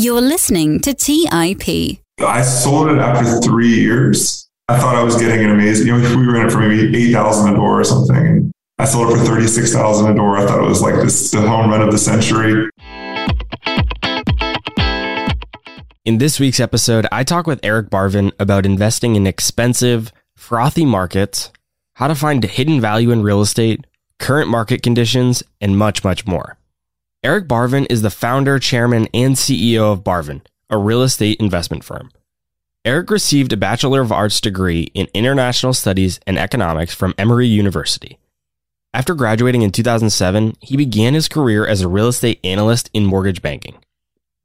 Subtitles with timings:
[0.00, 1.98] You're listening to TIP.
[2.20, 4.48] I sold it after three years.
[4.68, 6.96] I thought I was getting an amazing, you know, we were in it for maybe
[7.08, 8.52] 8,000 a door or something.
[8.78, 10.36] I sold it for 36,000 a door.
[10.36, 12.70] I thought it was like this, the home run of the century.
[16.04, 21.50] In this week's episode, I talk with Eric Barvin about investing in expensive, frothy markets,
[21.94, 23.84] how to find hidden value in real estate,
[24.20, 26.57] current market conditions, and much, much more.
[27.24, 30.40] Eric Barvin is the founder, chairman, and CEO of Barvin,
[30.70, 32.12] a real estate investment firm.
[32.84, 38.20] Eric received a Bachelor of Arts degree in International Studies and Economics from Emory University.
[38.94, 43.42] After graduating in 2007, he began his career as a real estate analyst in mortgage
[43.42, 43.78] banking.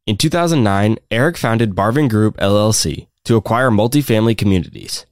[0.07, 5.05] In 2009, Eric founded Barvin Group LLC to acquire multifamily communities.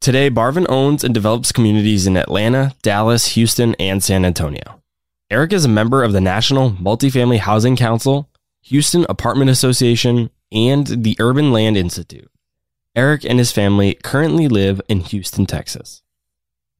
[0.00, 4.80] Today, Barvin owns and develops communities in Atlanta, Dallas, Houston, and San Antonio.
[5.30, 8.28] Eric is a member of the National Multifamily Housing Council,
[8.62, 12.30] Houston Apartment Association, and the Urban Land Institute.
[12.94, 16.02] Eric and his family currently live in Houston, Texas.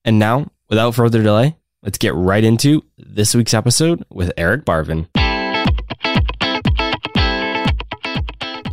[0.04, 5.08] And now, without further delay, let's get right into this week's episode with Eric Barvin.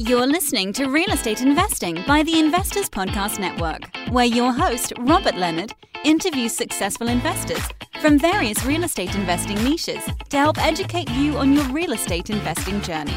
[0.04, 5.36] You're listening to Real Estate Investing by the Investors Podcast Network, where your host, Robert
[5.36, 7.62] Leonard, interviews successful investors
[8.02, 12.82] from various real estate investing niches to help educate you on your real estate investing
[12.82, 13.14] journey.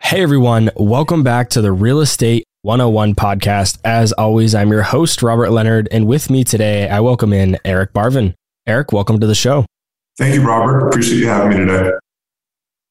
[0.00, 3.78] Hey everyone, welcome back to the Real Estate 101 podcast.
[3.84, 7.92] As always, I'm your host, Robert Leonard, and with me today, I welcome in Eric
[7.92, 8.34] Barvin.
[8.66, 9.66] Eric, welcome to the show.
[10.16, 10.88] Thank you, Robert.
[10.88, 11.90] Appreciate you having me today.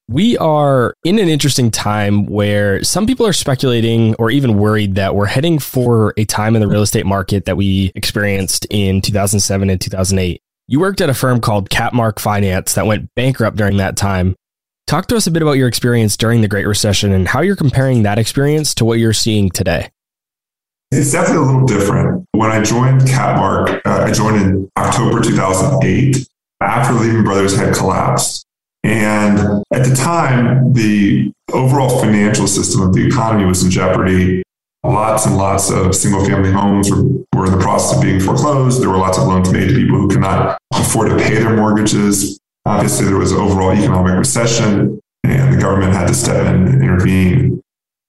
[0.08, 5.16] We are in an interesting time where some people are speculating or even worried that
[5.16, 9.72] we're heading for a time in the real estate market that we experienced in 2007
[9.72, 10.40] and 2008.
[10.68, 14.36] You worked at a firm called Capmark Finance that went bankrupt during that time.
[14.86, 17.56] Talk to us a bit about your experience during the Great Recession and how you're
[17.56, 19.90] comparing that experience to what you're seeing today.
[20.92, 22.28] It's definitely a little different.
[22.34, 26.28] When I joined Capmark, uh, I joined in October 2008
[26.62, 28.46] after Lehman Brothers had collapsed.
[28.84, 34.44] And at the time, the overall financial system of the economy was in jeopardy.
[34.84, 38.82] Lots and lots of single family homes were, were in the process of being foreclosed.
[38.82, 41.56] There were lots of loans made to people who could not afford to pay their
[41.56, 42.38] mortgages.
[42.66, 47.62] Obviously, there was overall economic recession, and the government had to step in and intervene.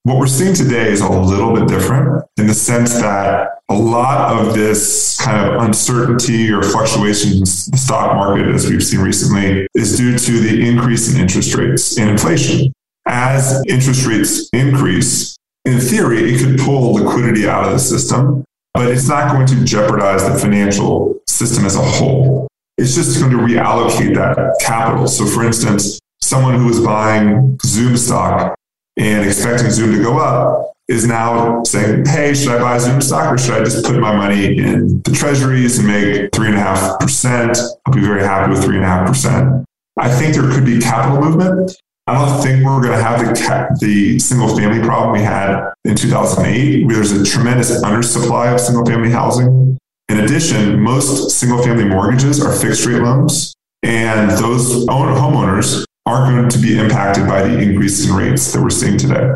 [0.04, 4.38] What we're seeing today is a little bit different in the sense that a lot
[4.38, 9.66] of this kind of uncertainty or fluctuations in the stock market, as we've seen recently,
[9.74, 12.72] is due to the increase in interest rates and inflation.
[13.06, 18.44] As interest rates increase, in theory, it could pull liquidity out of the system,
[18.74, 22.46] but it's not going to jeopardize the financial system as a whole.
[22.76, 25.06] It's just going to reallocate that capital.
[25.06, 28.56] So, for instance, someone who was buying Zoom stock
[28.96, 33.32] and expecting Zoom to go up is now saying, hey, should I buy Zoom stock
[33.32, 37.56] or should I just put my money in the treasuries and make 3.5%?
[37.86, 39.64] I'll be very happy with 3.5%.
[39.96, 41.70] I think there could be capital movement.
[42.06, 45.72] I don't think we're going to have the, ca- the single family problem we had
[45.86, 46.86] in 2008.
[46.88, 49.78] There's a tremendous undersupply of single family housing.
[50.08, 56.36] In addition, most single family mortgages are fixed rate loans, and those own homeowners aren't
[56.36, 59.30] going to be impacted by the increase in rates that we're seeing today.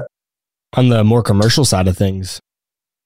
[0.75, 2.41] On the more commercial side of things,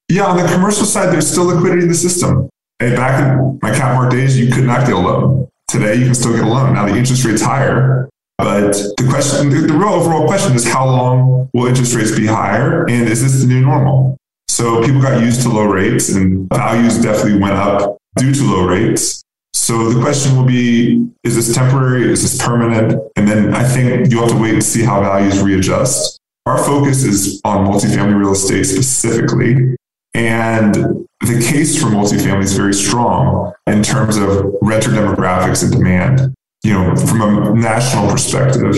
[0.09, 2.49] Yeah, on the commercial side, there's still liquidity in the system.
[2.79, 5.47] Hey, back in my Capmark days, you could not get a loan.
[5.69, 6.73] Today, you can still get a loan.
[6.73, 10.85] Now the interest rate's higher, but the question, the, the real overall question is how
[10.85, 14.17] long will interest rates be higher, and is this the new normal?
[14.53, 18.67] So people got used to low rates, and values definitely went up due to low
[18.67, 19.23] rates.
[19.55, 22.11] So the question will be: Is this temporary?
[22.11, 23.01] Is this permanent?
[23.15, 26.19] And then I think you have to wait and see how values readjust.
[26.45, 29.75] Our focus is on multifamily real estate specifically.
[30.13, 30.75] And
[31.21, 36.35] the case for multifamily is very strong in terms of renter demographics and demand.
[36.61, 38.75] You know, from a national perspective,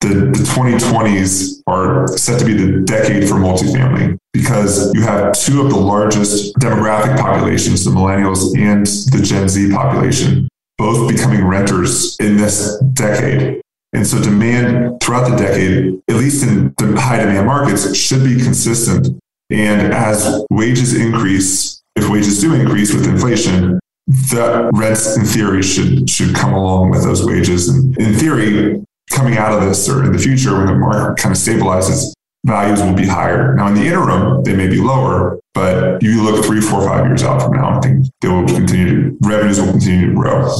[0.00, 5.62] the, the 2020s are set to be the decade for multifamily because you have two
[5.62, 12.16] of the largest demographic populations, the millennials and the Gen Z population, both becoming renters
[12.20, 13.60] in this decade.
[13.92, 18.36] And so demand throughout the decade, at least in the high demand markets, should be
[18.42, 19.20] consistent.
[19.50, 26.10] And as wages increase, if wages do increase with inflation, the rents in theory should
[26.10, 27.68] should come along with those wages.
[27.68, 31.34] And in theory, coming out of this or in the future when the market kind
[31.34, 32.12] of stabilizes,
[32.44, 33.54] values will be higher.
[33.54, 37.22] Now in the interim, they may be lower, But you look three, four, five years
[37.22, 40.52] out from now, I think they will continue to, revenues will continue to grow.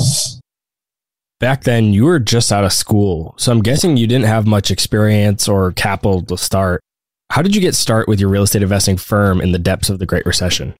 [1.40, 3.34] Back then, you were just out of school.
[3.36, 6.80] So I'm guessing you didn't have much experience or capital to start.
[7.30, 9.98] How did you get start with your real estate investing firm in the depths of
[9.98, 10.74] the Great Recession?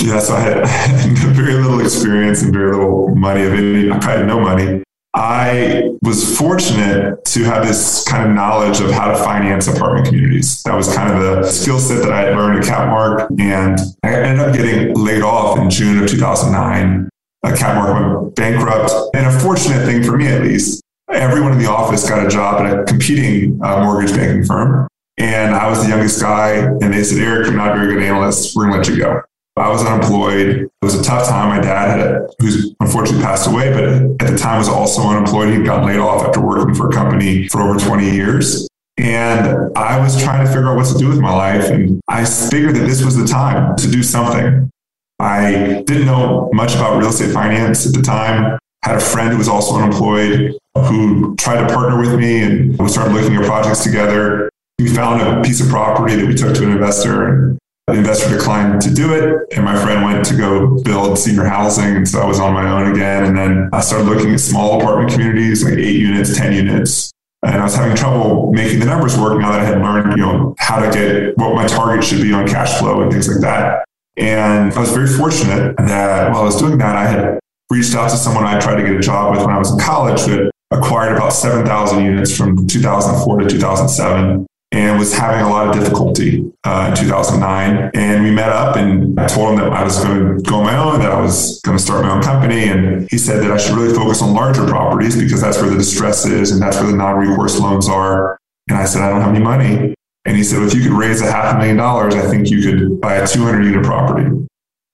[0.00, 3.90] Yeah, so I had very little experience and very little money of any.
[3.90, 4.82] I had no money.
[5.12, 10.62] I was fortunate to have this kind of knowledge of how to finance apartment communities.
[10.62, 13.28] That was kind of the skill set that I had learned at Capmark.
[13.40, 17.08] And I ended up getting laid off in June of 2009.
[17.42, 18.92] Uh, Capmark went bankrupt.
[19.14, 20.80] And a fortunate thing for me, at least,
[21.10, 24.86] everyone in the office got a job at a competing uh, mortgage banking firm.
[25.18, 26.52] And I was the youngest guy.
[26.52, 28.54] And they said, Eric, you're not a very good analyst.
[28.54, 29.22] We're going to let you go.
[29.56, 30.48] I was unemployed.
[30.48, 31.48] It was a tough time.
[31.48, 35.52] My dad had, who's unfortunately passed away, but at the time was also unemployed.
[35.52, 38.68] He got laid off after working for a company for over 20 years.
[38.96, 41.70] And I was trying to figure out what to do with my life.
[41.70, 44.70] And I figured that this was the time to do something.
[45.18, 48.58] I didn't know much about real estate finance at the time.
[48.82, 52.88] Had a friend who was also unemployed who tried to partner with me and we
[52.88, 54.48] started looking at projects together.
[54.78, 57.58] We found a piece of property that we took to an investor
[57.92, 61.96] the investor declined to do it, and my friend went to go build senior housing.
[61.96, 63.24] And so I was on my own again.
[63.24, 67.12] And then I started looking at small apartment communities, like eight units, 10 units.
[67.42, 70.24] And I was having trouble making the numbers work now that I had learned, you
[70.24, 73.40] know, how to get what my target should be on cash flow and things like
[73.40, 73.84] that.
[74.16, 77.38] And I was very fortunate that while I was doing that, I had
[77.70, 79.78] reached out to someone I tried to get a job with when I was in
[79.78, 85.68] college that acquired about 7,000 units from 2004 to 2007 and was having a lot
[85.68, 87.90] of difficulty uh, in 2009.
[87.94, 90.64] And we met up and I told him that I was going to go on
[90.64, 92.68] my own, that I was going to start my own company.
[92.68, 95.76] And he said that I should really focus on larger properties because that's where the
[95.76, 98.38] distress is and that's where the non recourse loans are.
[98.68, 99.94] And I said, I don't have any money.
[100.24, 102.50] And he said, well, if you could raise a half a million dollars, I think
[102.50, 104.30] you could buy a 200 unit property.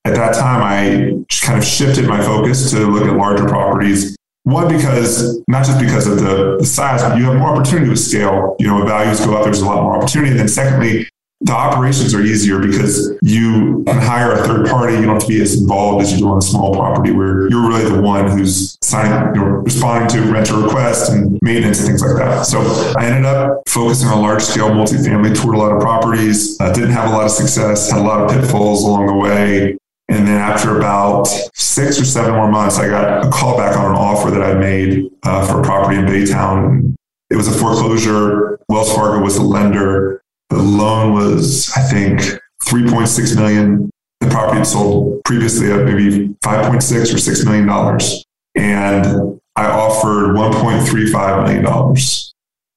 [0.06, 4.15] At that time, I kind of shifted my focus to look at larger properties
[4.46, 7.98] one, because not just because of the, the size, but you have more opportunity with
[7.98, 8.54] scale.
[8.60, 10.30] You know, values go up, there's a lot more opportunity.
[10.30, 11.08] And then secondly,
[11.40, 14.94] the operations are easier because you can hire a third party.
[14.94, 17.48] You don't have to be as involved as you do on a small property where
[17.50, 21.88] you're really the one who's signing, you know, responding to renter requests and maintenance and
[21.88, 22.46] things like that.
[22.46, 22.60] So
[22.96, 26.92] I ended up focusing on large scale multifamily, toured a lot of properties, uh, didn't
[26.92, 29.76] have a lot of success, had a lot of pitfalls along the way.
[30.08, 33.86] And then after about six or seven more months, I got a call back on
[33.86, 36.94] an offer that I made uh, for a property in Baytown.
[37.30, 38.60] It was a foreclosure.
[38.68, 40.22] Wells Fargo was the lender.
[40.50, 42.20] The loan was, I think,
[42.64, 43.90] 3.6 million.
[44.20, 48.24] The property had sold previously at maybe 5.6 or 6 million dollars.
[48.54, 52.25] And I offered 1.35 million dollars.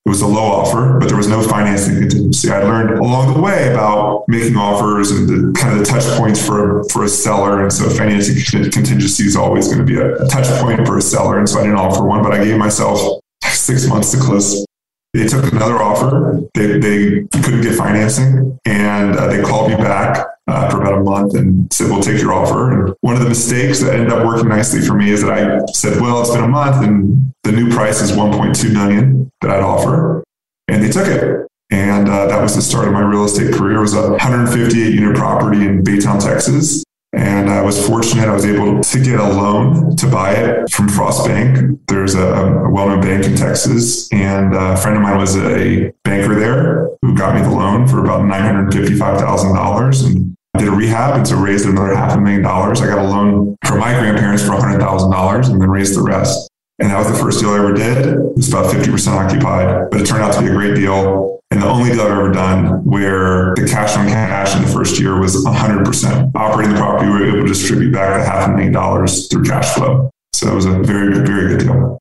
[0.10, 2.50] It was a low offer, but there was no financing contingency.
[2.50, 6.44] I learned along the way about making offers and the kind of the touch points
[6.44, 7.62] for, for a seller.
[7.62, 8.34] And so financing
[8.72, 11.38] contingency is always going to be a, a touch point for a seller.
[11.38, 14.66] And so I didn't offer one, but I gave myself six months to close.
[15.14, 16.42] They took another offer.
[16.56, 21.04] They, they couldn't get financing and uh, they called me back uh, for about a
[21.04, 22.72] month and said, we'll take your offer.
[22.72, 25.60] And one of the mistakes that ended up working nicely for me is that I
[25.74, 29.62] said, well, it's been a month and the new price is 1.2 million that I'd
[29.62, 30.24] offer.
[30.68, 31.48] And they took it.
[31.72, 33.78] And uh, that was the start of my real estate career.
[33.78, 36.84] It was a 158 unit property in Baytown, Texas.
[37.14, 38.28] And I was fortunate.
[38.28, 41.80] I was able to get a loan to buy it from Frost Bank.
[41.88, 46.36] There's a, a well-known bank in Texas, and a friend of mine was a banker
[46.36, 50.04] there who got me the loan for about nine hundred fifty-five thousand dollars.
[50.04, 52.82] And did a rehab and so raised another half a million dollars.
[52.82, 56.50] I got a loan from my grandparents for $100,000 and then raised the rest.
[56.80, 58.06] And that was the first deal I ever did.
[58.06, 61.40] It was about 50% occupied, but it turned out to be a great deal.
[61.52, 65.00] And the only deal I've ever done where the cash on cash in the first
[65.00, 66.32] year was 100%.
[66.36, 69.44] Operating the property, we were able to distribute back a half a million dollars through
[69.44, 70.10] cash flow.
[70.34, 71.98] So it was a very, very good deal.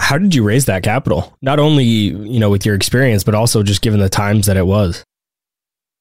[0.00, 1.36] How did you raise that capital?
[1.40, 4.66] Not only, you know, with your experience, but also just given the times that it
[4.66, 5.04] was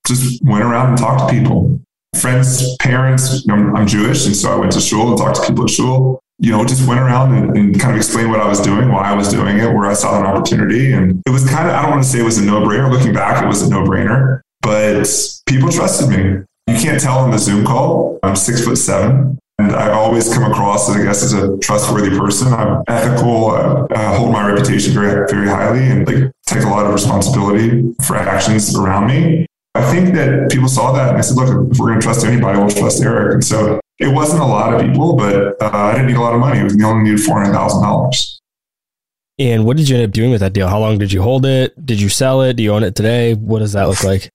[0.09, 1.79] just went around and talked to people,
[2.19, 3.45] friends, parents.
[3.45, 5.69] You know, I'm Jewish, and so I went to shul and talked to people at
[5.69, 6.19] shul.
[6.39, 9.11] You know, just went around and, and kind of explained what I was doing, why
[9.11, 11.81] I was doing it, where I saw an opportunity, and it was kind of I
[11.81, 12.91] don't want to say it was a no brainer.
[12.91, 15.07] Looking back, it was a no brainer, but
[15.47, 16.43] people trusted me.
[16.67, 18.19] You can't tell on the Zoom call.
[18.23, 19.37] I'm six foot seven.
[19.59, 22.53] And I've always come across, I guess, as a trustworthy person.
[22.53, 23.51] I'm ethical.
[23.51, 27.93] Uh, I hold my reputation very, very highly, and like take a lot of responsibility
[28.05, 29.45] for actions around me.
[29.75, 32.25] I think that people saw that and I said, look, if we're going to trust
[32.25, 33.35] anybody, we'll trust Eric.
[33.35, 36.33] And so it wasn't a lot of people, but uh, I didn't need a lot
[36.33, 36.63] of money.
[36.63, 38.39] Was, only needed $400,000.
[39.37, 40.67] And what did you end up doing with that deal?
[40.67, 41.85] How long did you hold it?
[41.85, 42.55] Did you sell it?
[42.55, 43.35] Do you own it today?
[43.35, 44.29] What does that look like?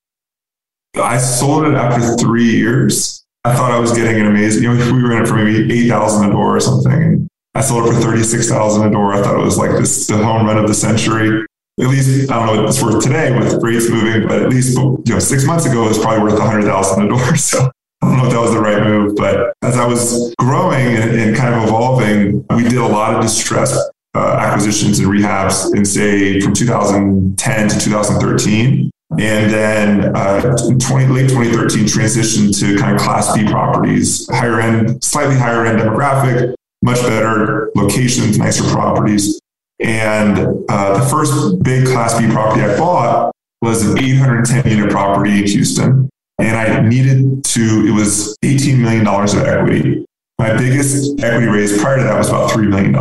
[0.94, 3.24] I sold it after three years.
[3.44, 5.70] I thought I was getting an amazing, you know, we were in it for maybe
[5.84, 7.28] 8,000 a door or something.
[7.54, 9.12] I sold it for 36,000 a door.
[9.12, 11.44] I thought it was like this, the home run of the century.
[11.80, 14.78] At least, I don't know what it's worth today with rates moving, but at least,
[14.78, 17.36] you know, six months ago, it was probably worth a 100,000 a door.
[17.36, 17.70] So
[18.02, 21.18] I don't know if that was the right move, but as I was growing and,
[21.18, 23.76] and kind of evolving, we did a lot of distress
[24.14, 28.90] uh, acquisitions and rehabs in say from 2010 to 2013.
[29.18, 35.02] And then uh, 20, late 2013 transitioned to kind of class B properties, higher end,
[35.02, 39.40] slightly higher end demographic, much better locations, nicer properties.
[39.80, 40.38] And
[40.68, 45.46] uh, the first big class B property I bought was an 810 unit property in
[45.46, 46.08] Houston.
[46.38, 50.04] And I needed to, it was $18 million of equity.
[50.38, 52.94] My biggest equity raise prior to that was about $3 million.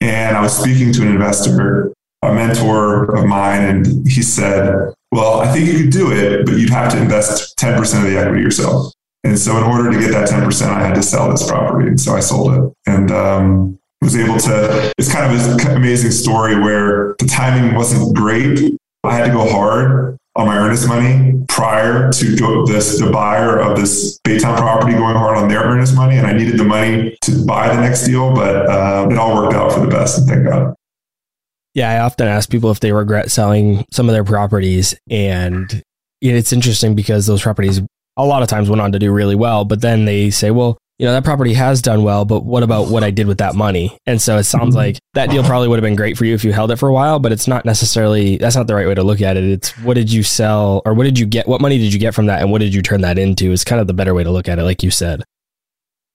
[0.00, 5.40] And I was speaking to an investor, a mentor of mine, and he said, Well,
[5.40, 8.42] I think you could do it, but you'd have to invest 10% of the equity
[8.42, 8.92] yourself.
[9.24, 11.88] And so, in order to get that 10%, I had to sell this property.
[11.88, 14.92] And so I sold it and um, was able to.
[14.98, 18.78] It's kind of an amazing story where the timing wasn't great.
[19.04, 23.76] I had to go hard on my earnest money prior to this the buyer of
[23.76, 27.44] this Baytown property going hard on their earnest money, and I needed the money to
[27.44, 30.44] buy the next deal, but uh, it all worked out for the best, and thank
[30.44, 30.74] God.
[31.74, 35.82] Yeah, I often ask people if they regret selling some of their properties, and
[36.20, 37.80] it's interesting because those properties
[38.16, 40.78] a lot of times went on to do really well, but then they say, well,
[40.98, 43.54] you know, that property has done well, but what about what I did with that
[43.54, 43.96] money?
[44.04, 44.78] And so it sounds mm-hmm.
[44.78, 46.88] like that deal probably would have been great for you if you held it for
[46.88, 49.44] a while, but it's not necessarily, that's not the right way to look at it.
[49.44, 51.46] It's what did you sell or what did you get?
[51.46, 52.42] What money did you get from that?
[52.42, 54.48] And what did you turn that into is kind of the better way to look
[54.48, 55.22] at it, like you said.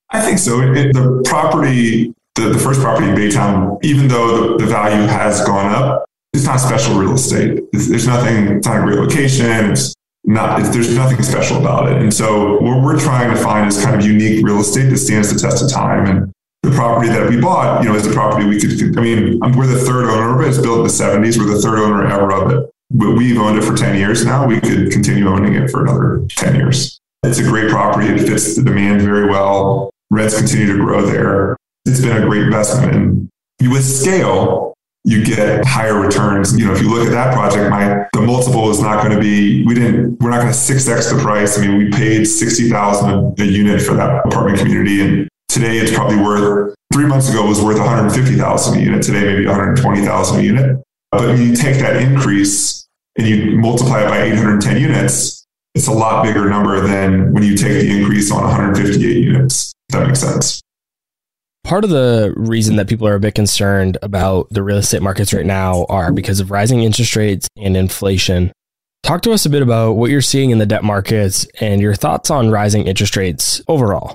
[0.09, 0.59] I think so.
[0.59, 5.43] It, the property, the, the first property in Baytown, even though the, the value has
[5.45, 7.63] gone up, it's not special real estate.
[7.71, 9.45] It's, there's nothing, it's not a great location.
[9.71, 12.01] It's not there's nothing special about it.
[12.01, 15.33] And so what we're trying to find is kind of unique real estate that stands
[15.33, 16.05] the test of time.
[16.05, 18.97] And the property that we bought, you know, is a property we could.
[18.97, 20.49] I mean, um, we're the third owner of it.
[20.49, 21.37] It's built in the '70s.
[21.37, 22.69] We're the third owner ever of it.
[22.91, 24.45] But we've owned it for 10 years now.
[24.45, 26.99] We could continue owning it for another 10 years.
[27.23, 28.07] It's a great property.
[28.07, 29.89] It fits the demand very well.
[30.11, 31.57] Rents continue to grow there.
[31.85, 32.93] It's been a great investment.
[32.93, 33.29] And
[33.71, 34.72] with scale,
[35.05, 36.57] you get higher returns.
[36.57, 39.21] You know, if you look at that project, my the multiple is not going to
[39.21, 39.65] be.
[39.65, 40.19] We didn't.
[40.21, 41.57] We're not going to six x the price.
[41.57, 45.93] I mean, we paid sixty thousand a unit for that apartment community, and today it's
[45.93, 46.75] probably worth.
[46.93, 49.03] Three months ago, it was worth one hundred fifty thousand a unit.
[49.03, 50.83] Today, maybe one hundred twenty thousand a unit.
[51.11, 55.45] But when you take that increase and you multiply it by eight hundred ten units,
[55.75, 59.05] it's a lot bigger number than when you take the increase on one hundred fifty
[59.09, 59.73] eight units.
[59.89, 60.62] If that makes sense.
[61.63, 65.33] Part of the reason that people are a bit concerned about the real estate markets
[65.33, 68.51] right now are because of rising interest rates and inflation.
[69.01, 71.95] Talk to us a bit about what you're seeing in the debt markets and your
[71.95, 74.13] thoughts on rising interest rates overall.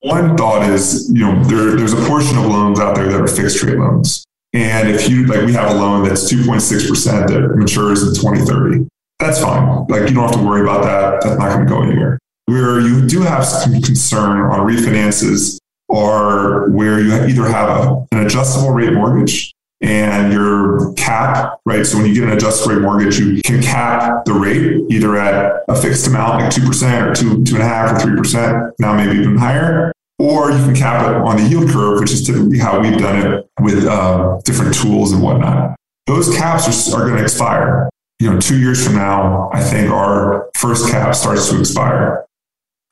[0.00, 3.26] One thought is, you know, there, there's a portion of loans out there that are
[3.26, 4.24] fixed rate loans.
[4.52, 8.86] And if you, like, we have a loan that's 2.6% that matures in 2030,
[9.18, 9.86] that's fine.
[9.88, 11.22] Like, you don't have to worry about that.
[11.22, 12.18] That's not going to go anywhere.
[12.46, 15.58] Where you do have some concern on refinances
[15.94, 21.86] or where you either have a, an adjustable rate mortgage and your cap, right?
[21.86, 25.62] So when you get an adjustable rate mortgage, you can cap the rate either at
[25.68, 29.20] a fixed amount, like 2% or two, two and a half or 3%, now maybe
[29.20, 29.92] even higher.
[30.18, 33.32] Or you can cap it on the yield curve, which is typically how we've done
[33.32, 35.76] it with uh, different tools and whatnot.
[36.06, 37.88] Those caps are, are going to expire.
[38.18, 42.23] You know, two years from now, I think our first cap starts to expire.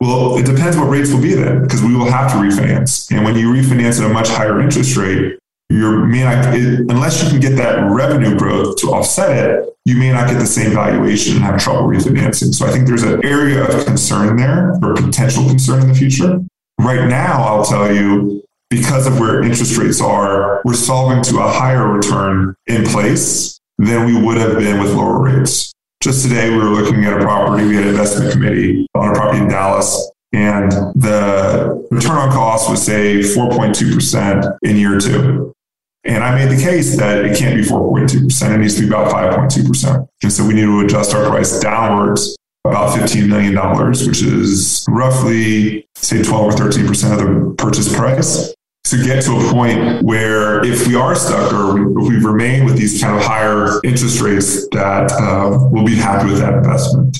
[0.03, 3.09] Well, it depends what rates will be then, because we will have to refinance.
[3.13, 5.39] And when you refinance at a much higher interest rate,
[5.71, 9.95] you may not, it, unless you can get that revenue growth to offset it, you
[9.95, 12.53] may not get the same valuation and have trouble refinancing.
[12.53, 16.41] So I think there's an area of concern there or potential concern in the future.
[16.81, 21.49] Right now, I'll tell you, because of where interest rates are, we're solving to a
[21.49, 25.73] higher return in place than we would have been with lower rates.
[26.03, 27.65] Just today, we were looking at a property.
[27.65, 32.69] We had an investment committee on a property in Dallas, and the return on cost
[32.69, 35.53] was say 4.2% in year two.
[36.03, 38.53] And I made the case that it can't be 4.2%.
[38.53, 40.09] It needs to be about 5.2%.
[40.25, 43.55] And so we need to adjust our price downwards about $15 million,
[43.89, 48.53] which is roughly, say, 12 or 13% of the purchase price
[48.85, 52.77] to get to a point where if we are stuck or if we remain with
[52.77, 57.19] these kind of higher interest rates, that uh, we'll be happy with that investment.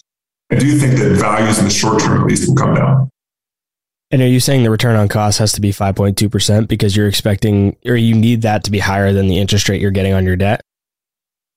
[0.51, 3.11] I do think that values in the short term at least will come down.
[4.11, 7.77] And are you saying the return on cost has to be 5.2% because you're expecting
[7.87, 10.37] or you need that to be higher than the interest rate you're getting on your
[10.37, 10.61] debt?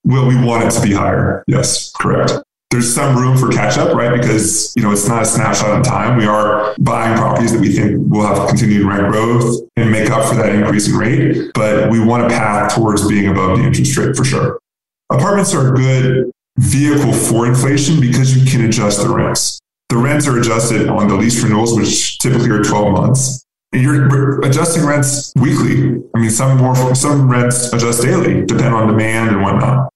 [0.06, 1.44] Well, we want it to be higher.
[1.48, 2.32] Yes, correct.
[2.72, 4.19] There's some room for catch up, right?
[4.19, 6.17] Because, you know, it's not a snapshot in time.
[6.17, 10.27] We are buying properties that we think will have continued rent growth and make up
[10.27, 11.51] for that increase in rate.
[11.53, 14.60] But we want a path towards being above the interest rate for sure.
[15.12, 19.60] Apartments are a good vehicle for inflation because you can adjust the rents.
[19.89, 23.45] The rents are adjusted on the lease renewals, which typically are 12 months.
[23.72, 26.01] And you're adjusting rents weekly.
[26.15, 29.89] I mean, some more, some rents adjust daily, depend on demand and whatnot.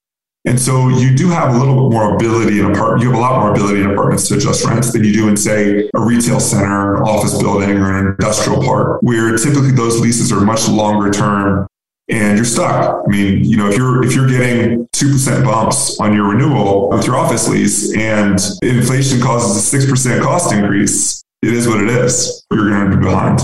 [0.46, 3.02] And so you do have a little bit more ability in apartment.
[3.02, 5.36] You have a lot more ability in apartments to adjust rents than you do in,
[5.36, 10.32] say, a retail center, an office building, or an industrial park, where typically those leases
[10.32, 11.66] are much longer term
[12.10, 13.02] and you're stuck.
[13.06, 16.90] I mean, you know, if you're if you're getting two percent bumps on your renewal
[16.90, 21.80] with your office lease, and inflation causes a six percent cost increase, it is what
[21.80, 22.44] it is.
[22.52, 23.40] You're going to be behind.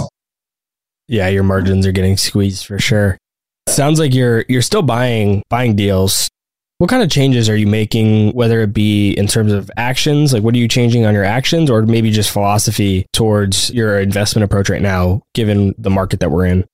[1.08, 3.16] Yeah, your margins are getting squeezed for sure.
[3.68, 6.28] Sounds like you're you're still buying buying deals.
[6.78, 10.34] What kind of changes are you making, whether it be in terms of actions?
[10.34, 14.44] Like, what are you changing on your actions, or maybe just philosophy towards your investment
[14.44, 16.66] approach right now, given the market that we're in?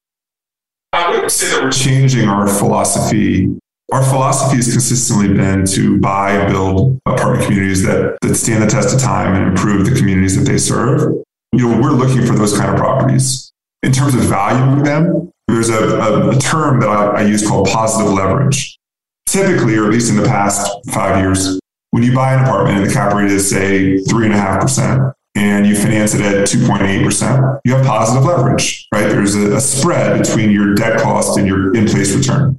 [0.93, 3.57] I wouldn't say that we're changing our philosophy.
[3.93, 8.67] Our philosophy has consistently been to buy and build apartment communities that, that stand the
[8.67, 11.23] test of time and improve the communities that they serve.
[11.53, 13.53] You know, we're looking for those kind of properties.
[13.85, 17.69] In terms of valuing them, there's a, a, a term that I, I use called
[17.69, 18.79] positive leverage.
[19.27, 21.59] Typically, or at least in the past five years,
[21.91, 26.15] when you buy an apartment and the cap rate is, say, 3.5%, and you finance
[26.15, 29.09] it at 2.8%, you have positive leverage, right?
[29.09, 32.59] There's a, a spread between your debt cost and your in place return.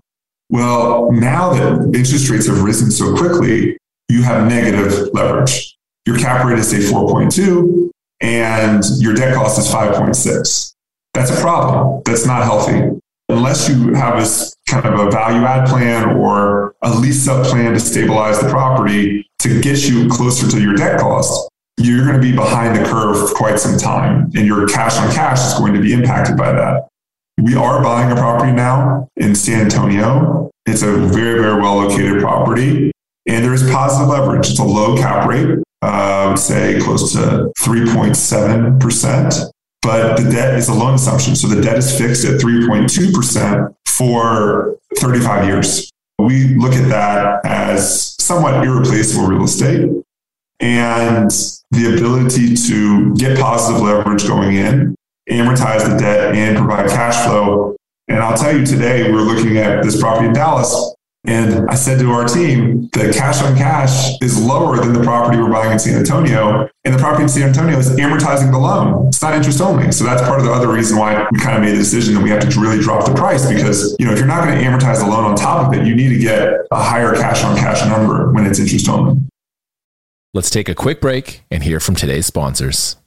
[0.49, 3.77] Well, now that interest rates have risen so quickly,
[4.09, 5.75] you have negative leverage.
[6.05, 7.89] Your cap rate is, say, 4.2,
[8.21, 10.73] and your debt cost is 5.6.
[11.13, 12.01] That's a problem.
[12.05, 12.99] That's not healthy.
[13.43, 17.73] Unless you have a kind of a value add plan or a lease up plan
[17.73, 22.21] to stabilize the property to get you closer to your debt cost, you're going to
[22.21, 25.73] be behind the curve for quite some time, and your cash on cash is going
[25.73, 26.87] to be impacted by that.
[27.37, 30.49] We are buying a property now in San Antonio.
[30.65, 32.93] It's a very, very well located property,
[33.27, 34.51] and there is positive leverage.
[34.51, 39.51] It's a low cap rate, uh, I would say close to 3.7%.
[39.83, 41.35] But the debt is a loan assumption.
[41.35, 45.91] So the debt is fixed at 3.2% for 35 years.
[46.17, 49.89] We look at that as somewhat irreplaceable real estate.
[50.59, 51.29] And
[51.71, 54.95] the ability to get positive leverage going in,
[55.29, 57.75] amortize the debt, and provide cash flow.
[58.07, 60.95] And I'll tell you today, we're looking at this property in Dallas.
[61.25, 65.37] And I said to our team, the cash on cash is lower than the property
[65.37, 66.69] we're buying in San Antonio.
[66.83, 69.07] And the property in San Antonio is amortizing the loan.
[69.07, 69.89] It's not interest only.
[69.93, 72.21] So that's part of the other reason why we kind of made the decision that
[72.21, 74.65] we have to really drop the price because, you know, if you're not going to
[74.65, 77.55] amortize the loan on top of it, you need to get a higher cash on
[77.55, 79.21] cash number when it's interest only.
[80.33, 82.97] Let's take a quick break and hear from today's sponsors.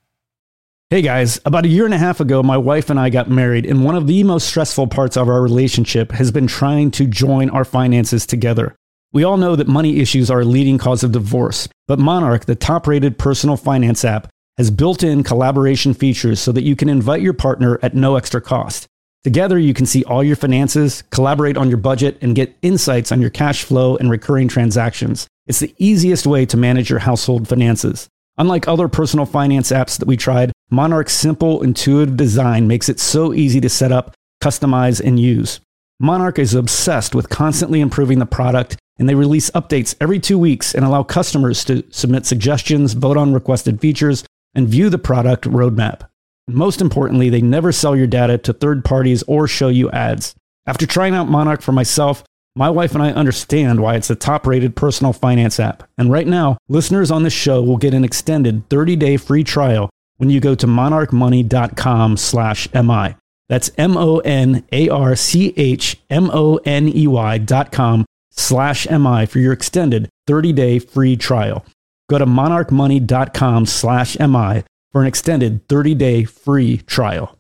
[0.89, 3.67] Hey guys, about a year and a half ago, my wife and I got married,
[3.67, 7.51] and one of the most stressful parts of our relationship has been trying to join
[7.51, 8.77] our finances together.
[9.13, 12.55] We all know that money issues are a leading cause of divorce, but Monarch, the
[12.55, 17.21] top rated personal finance app, has built in collaboration features so that you can invite
[17.21, 18.87] your partner at no extra cost.
[19.25, 23.21] Together, you can see all your finances, collaborate on your budget, and get insights on
[23.21, 25.27] your cash flow and recurring transactions.
[25.49, 28.07] It's the easiest way to manage your household finances.
[28.39, 33.33] Unlike other personal finance apps that we tried, Monarch's simple, intuitive design makes it so
[33.33, 35.61] easy to set up, customize, and use.
[36.01, 40.75] Monarch is obsessed with constantly improving the product, and they release updates every two weeks
[40.75, 44.25] and allow customers to submit suggestions, vote on requested features,
[44.55, 46.03] and view the product roadmap.
[46.49, 50.35] Most importantly, they never sell your data to third parties or show you ads.
[50.67, 52.25] After trying out Monarch for myself,
[52.57, 55.89] my wife and I understand why it's a top rated personal finance app.
[55.97, 59.91] And right now, listeners on this show will get an extended 30 day free trial
[60.17, 63.17] when you go to monarchmoney.com slash MI.
[63.49, 68.05] That's M O N A R C H M O N E Y dot com
[68.31, 71.65] slash MI for your extended 30 day free trial.
[72.09, 77.37] Go to monarchmoney.com slash MI for an extended 30 day free trial.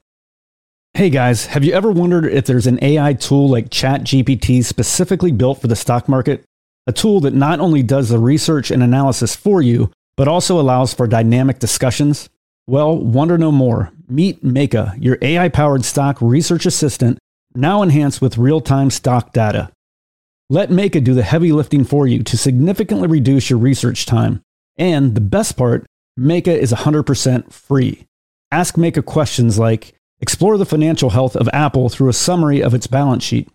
[0.95, 5.61] Hey guys, have you ever wondered if there's an AI tool like ChatGPT specifically built
[5.61, 6.43] for the stock market?
[6.87, 10.95] A tool that not only does the research and analysis for you, but also allows
[10.95, 12.31] for dynamic discussions?
[12.67, 13.93] Well, wonder no more.
[14.09, 17.19] Meet Meyka, your AI powered stock research assistant,
[17.55, 19.71] now enhanced with real time stock data.
[20.51, 24.43] Let Meyka do the heavy lifting for you to significantly reduce your research time.
[24.77, 25.87] And the best part,
[26.19, 28.07] Meyka is 100% free.
[28.51, 32.87] Ask Meyka questions like, Explore the financial health of Apple through a summary of its
[32.87, 33.49] balance sheet.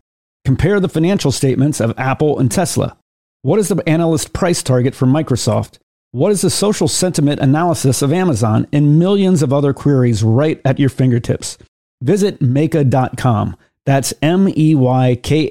[0.46, 2.98] Compare the financial statements of Apple and Tesla.
[3.42, 5.80] What is the analyst price target for Microsoft?
[6.14, 10.78] What is the social sentiment analysis of Amazon and millions of other queries right at
[10.78, 11.58] your fingertips?
[12.02, 13.56] Visit Meyka.com.
[13.86, 15.48] That's M E Y K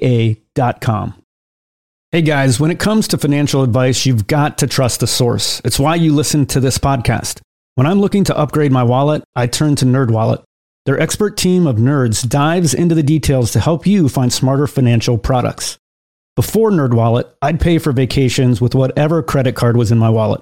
[0.55, 1.15] A.com.
[2.11, 5.63] Hey guys, when it comes to financial advice, you've got to trust the source.
[5.65, 7.41] It's why you listen to this podcast.
[7.73, 10.43] When I'm looking to upgrade my wallet, I turn to NerdWallet.
[10.85, 15.17] Their expert team of nerds dives into the details to help you find smarter financial
[15.17, 15.79] products.
[16.35, 20.41] Before NerdWallet, I'd pay for vacations with whatever credit card was in my wallet,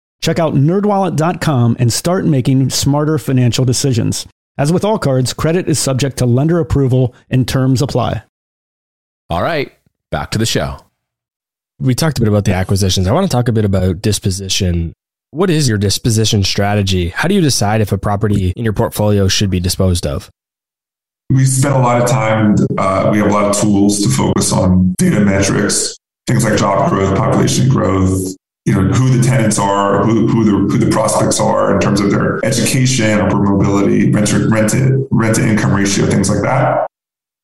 [0.21, 4.27] Check out nerdwallet.com and start making smarter financial decisions.
[4.57, 8.23] As with all cards, credit is subject to lender approval and terms apply.
[9.29, 9.71] All right,
[10.11, 10.77] back to the show.
[11.79, 13.07] We talked a bit about the acquisitions.
[13.07, 14.93] I want to talk a bit about disposition
[15.33, 17.07] what is your disposition strategy?
[17.07, 20.29] How do you decide if a property in your portfolio should be disposed of?
[21.29, 24.51] We spend a lot of time, uh, we have a lot of tools to focus
[24.51, 25.95] on data metrics,
[26.27, 30.51] things like job growth, population growth, you know, who the tenants are, who, who, the,
[30.51, 35.07] who the prospects are in terms of their education, upward mobility, rent to, rent to,
[35.09, 36.87] rent to income ratio, things like that.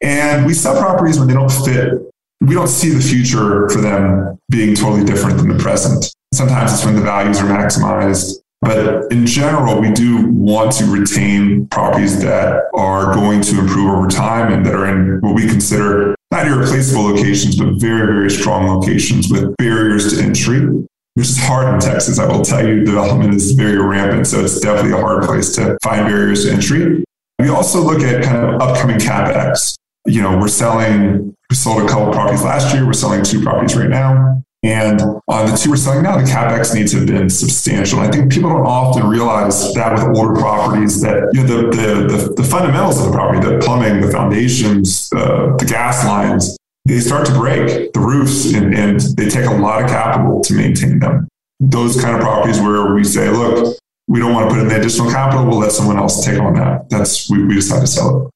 [0.01, 1.93] And we sell properties when they don't fit.
[2.41, 6.13] We don't see the future for them being totally different than the present.
[6.33, 8.35] Sometimes it's when the values are maximized.
[8.61, 14.07] But in general, we do want to retain properties that are going to improve over
[14.07, 18.67] time and that are in what we consider not irreplaceable locations, but very, very strong
[18.67, 22.19] locations with barriers to entry, which is hard in Texas.
[22.19, 24.27] I will tell you, development is very rampant.
[24.27, 27.03] So it's definitely a hard place to find barriers to entry.
[27.39, 29.73] We also look at kind of upcoming capex.
[30.05, 32.85] You know, we're selling, we sold a couple properties last year.
[32.85, 34.43] We're selling two properties right now.
[34.61, 37.99] And on the two we're selling now, the capex needs have been substantial.
[37.99, 42.27] I think people don't often realize that with older properties that you know, the, the,
[42.27, 46.55] the, the fundamentals of the property, the plumbing, the foundations, uh, the gas lines,
[46.87, 50.53] they start to break the roofs and, and they take a lot of capital to
[50.53, 51.27] maintain them.
[51.59, 54.77] Those kind of properties where we say, look, we don't want to put in the
[54.77, 56.89] additional capital, we'll let someone else take on that.
[56.89, 58.31] That's we, we decide to sell it.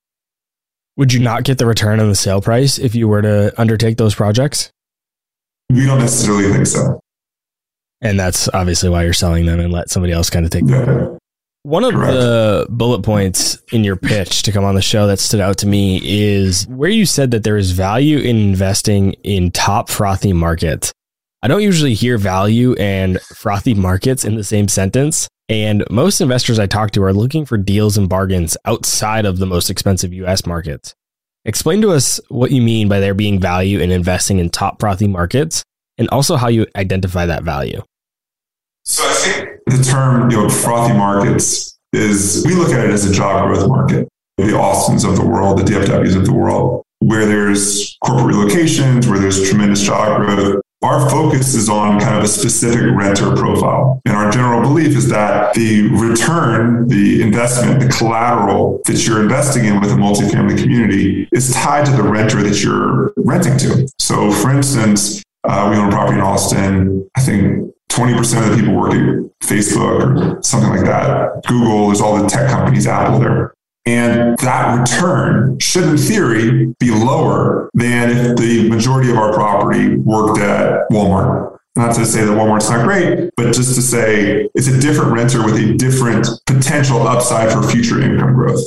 [0.98, 3.96] Would you not get the return on the sale price if you were to undertake
[3.98, 4.70] those projects?
[5.70, 7.00] We don't necessarily think so.
[8.02, 10.84] And that's obviously why you're selling them and let somebody else kind of take yeah.
[10.84, 11.18] them.
[11.64, 12.14] One of Correct.
[12.14, 15.68] the bullet points in your pitch to come on the show that stood out to
[15.68, 20.92] me is where you said that there is value in investing in top frothy markets.
[21.44, 25.28] I don't usually hear value and frothy markets in the same sentence.
[25.50, 29.46] And most investors I talk to are looking for deals and bargains outside of the
[29.46, 30.96] most expensive US markets.
[31.46, 35.08] Explain to us what you mean by there being value in investing in top frothy
[35.08, 35.64] markets
[36.00, 37.84] and also how you identify that value.
[38.84, 43.06] So I think the term, you know, frothy markets is we look at it as
[43.06, 44.08] a job growth market.
[44.38, 49.20] The Austins of the world, the DFWs of the world, where there's corporate relocations, where
[49.20, 54.02] there's tremendous job growth, our focus is on kind of a specific renter profile.
[54.06, 59.66] And our general belief is that the return, the investment, the collateral that you're investing
[59.66, 63.88] in with a multifamily community is tied to the renter that you're renting to.
[64.00, 67.08] So, for instance, uh, we own a property in Austin.
[67.16, 71.44] I think 20% of the people work at Facebook or something like that.
[71.48, 73.54] Google, there's all the tech companies, Apple, there.
[73.86, 79.98] And that return should, in theory, be lower than if the majority of our property
[79.98, 81.58] worked at Walmart.
[81.76, 85.44] Not to say that Walmart's not great, but just to say it's a different renter
[85.44, 88.62] with a different potential upside for future income growth.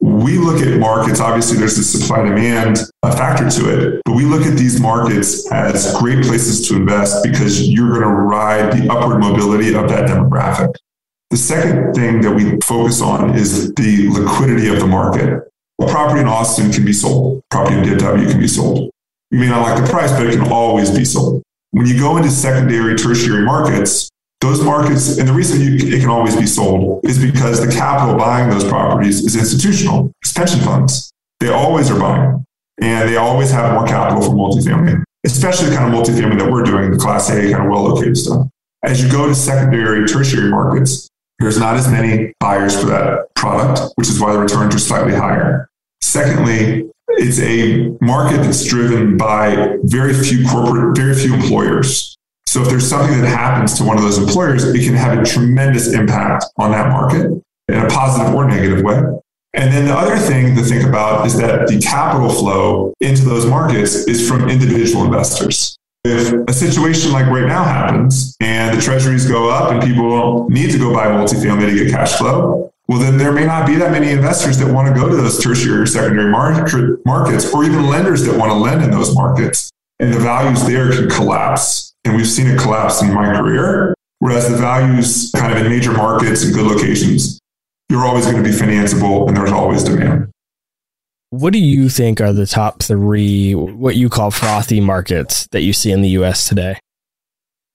[0.00, 4.46] We look at markets, obviously, there's a supply demand factor to it, but we look
[4.46, 9.20] at these markets as great places to invest because you're going to ride the upward
[9.20, 10.74] mobility of that demographic.
[11.30, 15.48] The second thing that we focus on is the liquidity of the market.
[15.80, 17.42] A property in Austin can be sold.
[17.50, 18.90] Property in DFW can be sold.
[19.30, 21.42] You may not like the price, but it can always be sold.
[21.70, 24.09] When you go into secondary, tertiary markets,
[24.40, 28.16] those markets, and the reason you, it can always be sold is because the capital
[28.16, 30.10] buying those properties is institutional.
[30.22, 31.12] It's pension funds.
[31.40, 32.44] They always are buying,
[32.80, 36.62] and they always have more capital for multifamily, especially the kind of multifamily that we're
[36.62, 38.46] doing, the Class A kind of well located stuff.
[38.82, 43.92] As you go to secondary, tertiary markets, there's not as many buyers for that product,
[43.96, 45.68] which is why the returns are slightly higher.
[46.00, 52.09] Secondly, it's a market that's driven by very few corporate, very few employers.
[52.50, 55.24] So if there's something that happens to one of those employers, it can have a
[55.24, 57.26] tremendous impact on that market
[57.68, 58.96] in a positive or negative way.
[59.54, 63.46] And then the other thing to think about is that the capital flow into those
[63.46, 65.78] markets is from individual investors.
[66.04, 70.72] If a situation like right now happens and the treasuries go up and people need
[70.72, 73.92] to go buy multifamily to get cash flow, well, then there may not be that
[73.92, 77.86] many investors that want to go to those tertiary or secondary market, markets or even
[77.86, 79.70] lenders that want to lend in those markets.
[80.00, 81.89] And the values there can collapse.
[82.04, 83.94] And we've seen it collapse in my career.
[84.20, 87.40] Whereas the values kind of in major markets and good locations,
[87.88, 90.30] you're always going to be financeable and there's always demand.
[91.30, 95.72] What do you think are the top three, what you call frothy markets that you
[95.72, 96.78] see in the US today?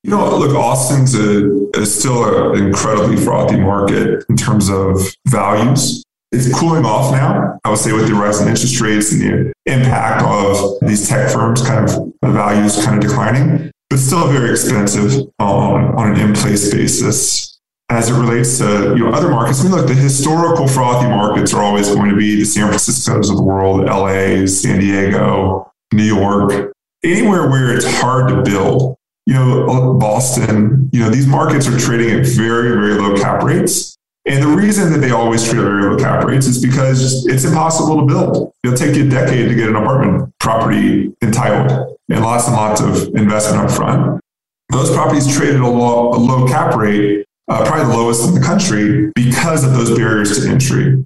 [0.04, 6.04] You know, look, Austin's a, is still an incredibly frothy market in terms of values.
[6.32, 9.54] It's cooling off now, I would say, with the rise in interest rates and the
[9.66, 14.52] impact of these tech firms kind of the values kind of declining, but still very
[14.52, 19.62] expensive on, on an in place basis as it relates to you know other markets.
[19.62, 23.30] I mean, look, the historical frothy markets are always going to be the San Francisco's
[23.30, 28.98] of the world, LA, San Diego, New York, anywhere where it's hard to build.
[29.28, 30.90] You know, Boston.
[30.92, 33.98] You know, these markets are trading at very, very low cap rates.
[34.28, 37.44] And the reason that they always trade at very low cap rates is because it's
[37.44, 38.54] impossible to build.
[38.64, 42.82] It'll take you a decade to get an apartment property entitled and lots and lots
[42.82, 44.22] of investment up front.
[44.70, 48.42] Those properties traded a low, a low cap rate uh, probably the lowest in the
[48.42, 51.04] country because of those barriers to entry.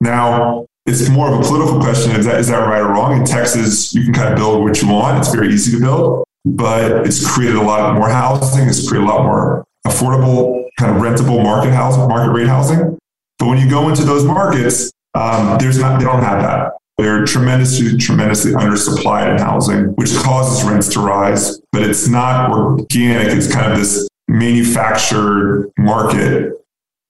[0.00, 2.12] Now, it's more of a political question.
[2.12, 3.18] Is that, is that right or wrong?
[3.18, 5.18] In Texas, you can kind of build what you want.
[5.18, 8.68] It's very easy to build, but it's created a lot more housing.
[8.68, 12.98] It's created a lot more affordable, kind of rentable market housing, market rate housing.
[13.38, 16.72] But when you go into those markets, um, there's not, they don't have that.
[17.02, 21.60] They're tremendously, tremendously undersupplied in housing, which causes rents to rise.
[21.72, 23.28] But it's not organic.
[23.28, 26.52] It's kind of this manufactured market.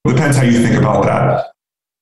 [0.06, 1.52] Depends how you think about that.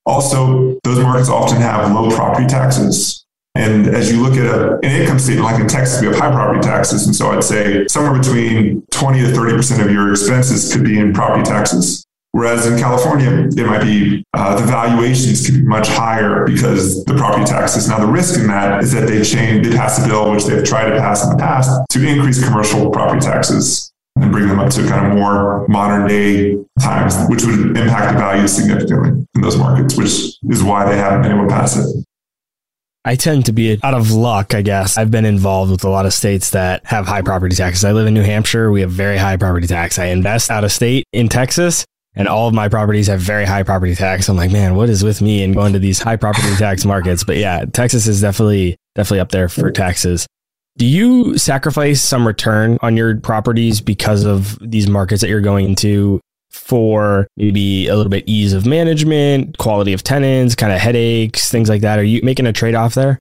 [0.07, 3.25] Also, those markets often have low property taxes.
[3.55, 6.31] And as you look at a, an income statement, like in Texas, we have high
[6.31, 7.07] property taxes.
[7.07, 11.13] And so I'd say somewhere between 20 to 30% of your expenses could be in
[11.13, 12.07] property taxes.
[12.33, 17.15] Whereas in California, it might be uh, the valuations could be much higher because the
[17.15, 17.89] property taxes.
[17.89, 20.65] Now, the risk in that is that they change, they pass a bill, which they've
[20.65, 24.71] tried to pass in the past, to increase commercial property taxes and bring them up
[24.71, 29.57] to kind of more modern day times, which would impact the value significantly in those
[29.57, 32.05] markets, which is why they haven't been able to pass it.
[33.05, 34.99] I tend to be out of luck, I guess.
[34.99, 37.85] I've been involved with a lot of states that have high property taxes.
[37.85, 38.71] I live in New Hampshire.
[38.71, 39.99] We have very high property tax.
[39.99, 41.87] I invest out of state in Texas
[42.19, 44.29] and all of my properties have very high property tax.
[44.29, 47.23] I'm like, man, what is with me and going to these high property tax markets?
[47.23, 50.27] But yeah, Texas is definitely, definitely up there for taxes.
[50.77, 55.67] Do you sacrifice some return on your properties because of these markets that you're going
[55.67, 61.51] into for maybe a little bit ease of management, quality of tenants, kind of headaches,
[61.51, 62.01] things like that?
[62.01, 63.19] Are you making a trade off there?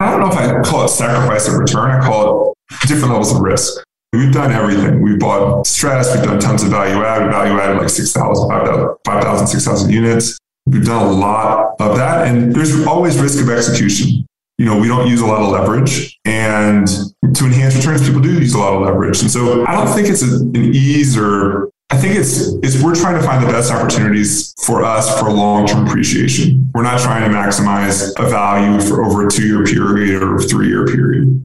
[0.00, 1.90] I don't know if I call it sacrifice of return.
[1.90, 3.82] I call it different levels of risk.
[4.12, 5.02] We've done everything.
[5.02, 6.14] We've bought stress.
[6.14, 7.26] We've done tons of value add.
[7.26, 10.38] We value added like 6,000, 5,000, 6,000 units.
[10.66, 12.26] We've done a lot of that.
[12.26, 14.26] And there's always risk of execution
[14.60, 16.18] you know, we don't use a lot of leverage.
[16.26, 16.86] And
[17.34, 19.22] to enhance returns, people do use a lot of leverage.
[19.22, 23.18] And so I don't think it's an ease or I think it's, it's we're trying
[23.18, 26.70] to find the best opportunities for us for long-term appreciation.
[26.74, 30.84] We're not trying to maximize a value for over a two-year period or a three-year
[30.88, 31.42] period.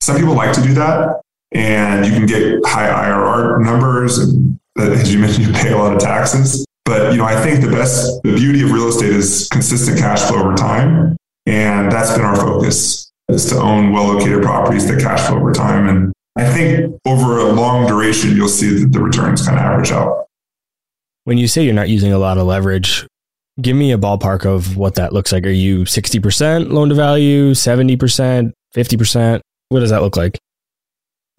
[0.00, 1.20] Some people like to do that,
[1.56, 5.78] and you can get high IRR numbers, and uh, as you mentioned, you pay a
[5.78, 6.66] lot of taxes.
[6.84, 10.20] But you know, I think the best, the beauty of real estate is consistent cash
[10.22, 11.16] flow over time.
[11.46, 15.88] And that's been our focus is to own well-located properties that cash flow over time.
[15.88, 19.90] And I think over a long duration, you'll see that the returns kind of average
[19.90, 20.26] out.
[21.24, 23.06] When you say you're not using a lot of leverage,
[23.60, 25.44] give me a ballpark of what that looks like.
[25.44, 29.40] Are you 60% loan to value, 70%, 50%?
[29.70, 30.38] What does that look like?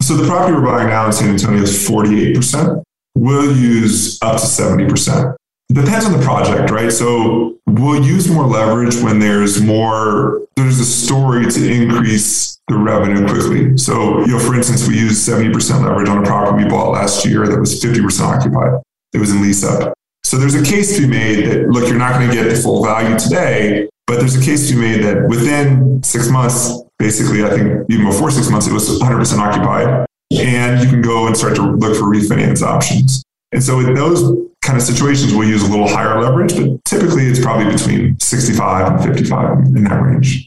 [0.01, 2.83] So the property we're buying now in San Antonio is 48%.
[3.15, 5.35] We'll use up to 70%.
[5.69, 6.91] It depends on the project, right?
[6.91, 13.27] So we'll use more leverage when there's more, there's a story to increase the revenue
[13.27, 13.77] quickly.
[13.77, 17.25] So, you know, for instance, we used 70% leverage on a property we bought last
[17.25, 18.81] year that was 50% occupied.
[19.13, 19.93] It was in lease up.
[20.23, 22.55] So there's a case to be made that, look, you're not going to get the
[22.55, 27.43] full value today, but there's a case to be made that within six months, basically,
[27.43, 30.05] I think even before six months, it was 100% occupied.
[30.31, 33.23] And you can go and start to look for refinance options.
[33.51, 34.21] And so in those
[34.61, 38.91] kind of situations, we'll use a little higher leverage, but typically it's probably between 65
[38.91, 40.45] and 55 in that range.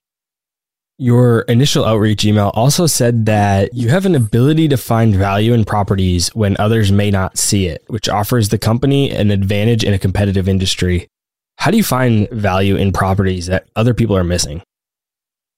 [0.98, 5.64] Your initial outreach email also said that you have an ability to find value in
[5.64, 9.98] properties when others may not see it, which offers the company an advantage in a
[9.98, 11.08] competitive industry.
[11.56, 14.62] How do you find value in properties that other people are missing?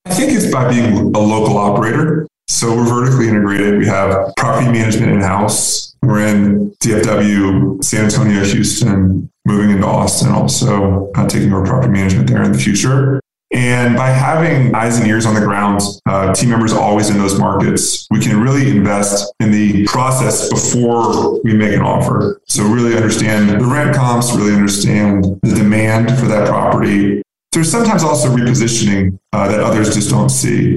[0.05, 2.27] I think it's by being a local operator.
[2.49, 3.79] So we're vertically integrated.
[3.79, 5.95] We have property management in house.
[6.03, 12.29] We're in DFW, San Antonio, Houston, moving into Austin, also uh, taking over property management
[12.29, 13.21] there in the future.
[13.53, 17.39] And by having eyes and ears on the ground, uh, team members always in those
[17.39, 22.41] markets, we can really invest in the process before we make an offer.
[22.49, 27.23] So really understand the rent comps, really understand the demand for that property.
[27.53, 30.73] There's sometimes also repositioning uh, that others just don't see.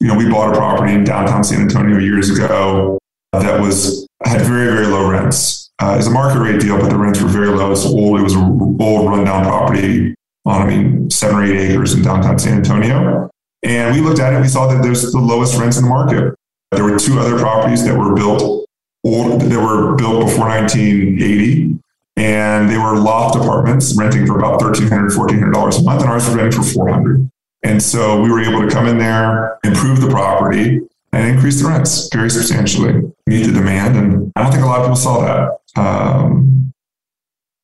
[0.00, 2.98] You know, we bought a property in downtown San Antonio years ago
[3.32, 5.70] that was had very very low rents.
[5.80, 7.72] Uh, it's a market rate deal, but the rents were very low.
[7.72, 8.20] It's old.
[8.20, 10.14] It was an old rundown property
[10.46, 13.28] on, I mean, seven or eight acres in downtown San Antonio.
[13.64, 16.34] And we looked at it, we saw that there's the lowest rents in the market.
[16.70, 18.66] There were two other properties that were built
[19.04, 21.78] old, that were built before 1980.
[22.16, 26.36] And they were loft apartments renting for about $1,300, $1,400 a month, and ours was
[26.36, 27.28] renting for 400
[27.64, 30.80] And so we were able to come in there, improve the property,
[31.12, 33.96] and increase the rents very substantially, meet the demand.
[33.96, 35.80] And I don't think a lot of people saw that.
[35.80, 36.72] Um,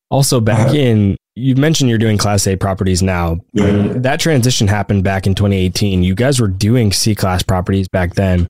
[0.09, 3.39] also, back in you mentioned you're doing class A properties now.
[3.53, 3.93] Yeah.
[3.95, 6.03] That transition happened back in 2018.
[6.03, 8.47] You guys were doing C class properties back then.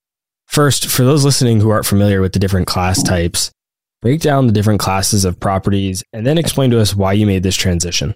[0.47, 3.51] First, for those listening who aren't familiar with the different class types,
[4.01, 7.43] break down the different classes of properties and then explain to us why you made
[7.43, 8.15] this transition.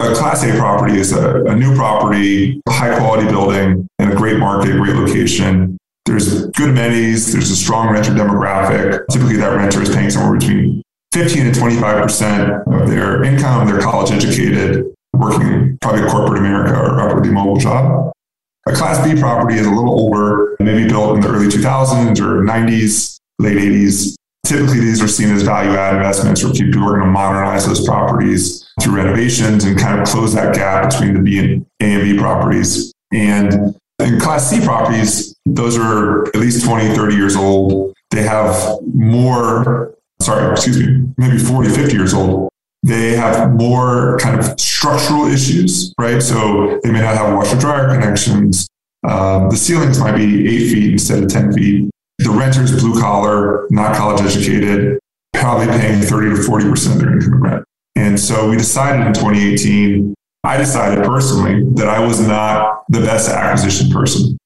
[0.00, 4.14] A Class A property is a, a new property, a high quality building in a
[4.14, 5.78] great market, great location.
[6.04, 9.06] There's good amenities, there's a strong renter demographic.
[9.10, 14.10] Typically, that renter is paying somewhere between 15 to 25% of their income, they're college
[14.10, 18.12] educated, working probably corporate America or upwardly mobile job.
[18.66, 22.42] A Class B property is a little older, maybe built in the early 2000s or
[22.42, 24.16] 90s, late 80s.
[24.44, 27.84] Typically, these are seen as value add investments where people are going to modernize those
[27.86, 32.02] properties through renovations and kind of close that gap between the B and A and
[32.02, 32.92] B properties.
[33.12, 37.94] And in Class C properties, those are at least 20, 30 years old.
[38.10, 42.48] They have more sorry, excuse me, maybe 40, 50 years old,
[42.82, 46.22] they have more kind of structural issues, right?
[46.22, 48.68] So they may not have washer dryer connections.
[49.08, 51.90] Um, the ceilings might be eight feet instead of 10 feet.
[52.24, 54.98] The renter's blue collar, not college educated,
[55.34, 57.64] probably paying 30 to 40% of their income rent.
[57.96, 63.28] And so we decided in 2018, I decided personally that I was not the best
[63.28, 64.38] acquisition person.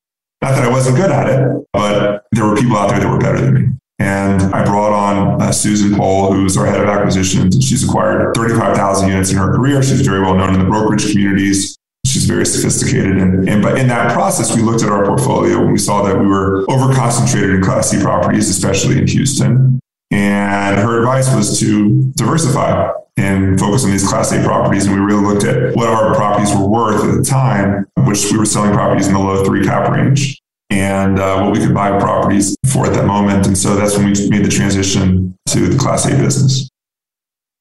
[0.43, 3.19] Not that I wasn't good at it, but there were people out there that were
[3.19, 3.69] better than me.
[4.01, 9.09] And I brought on uh, Susan Cole, who's our head of acquisitions, she's acquired 35,000
[9.09, 9.85] units in her career.
[9.85, 11.78] She's very well known in the brokerage communities.
[12.09, 13.19] She's very sophisticated.
[13.19, 16.19] And, and but in that process, we looked at our portfolio and we saw that
[16.19, 19.81] we were over concentrated in Class C properties, especially in Houston.
[20.11, 24.87] And her advice was to diversify and focus on these Class A properties.
[24.87, 28.39] And we really looked at what our properties were worth at the time, which we
[28.39, 30.41] were selling properties in the low three cap range
[30.71, 33.47] and uh, what we could buy properties for at that moment.
[33.47, 36.69] And so that's when we made the transition to the Class A business.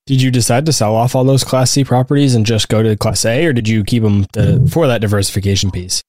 [0.07, 2.95] Did you decide to sell off all those Class C properties and just go to
[2.95, 6.01] Class A, or did you keep them to, for that diversification piece?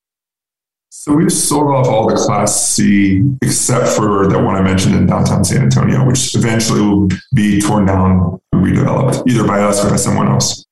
[0.91, 5.07] So we sold off all the Class C except for that one I mentioned in
[5.07, 9.91] downtown San Antonio, which eventually will be torn down and redeveloped either by us or
[9.91, 10.65] by someone else.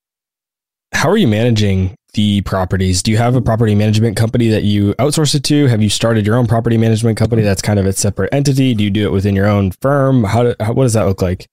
[0.93, 3.03] How are you managing the properties?
[3.03, 5.67] Do you have a property management company that you outsource it to?
[5.67, 8.73] Have you started your own property management company that's kind of a separate entity?
[8.73, 10.23] Do you do it within your own firm?
[10.23, 11.49] How, do, how what does that look like?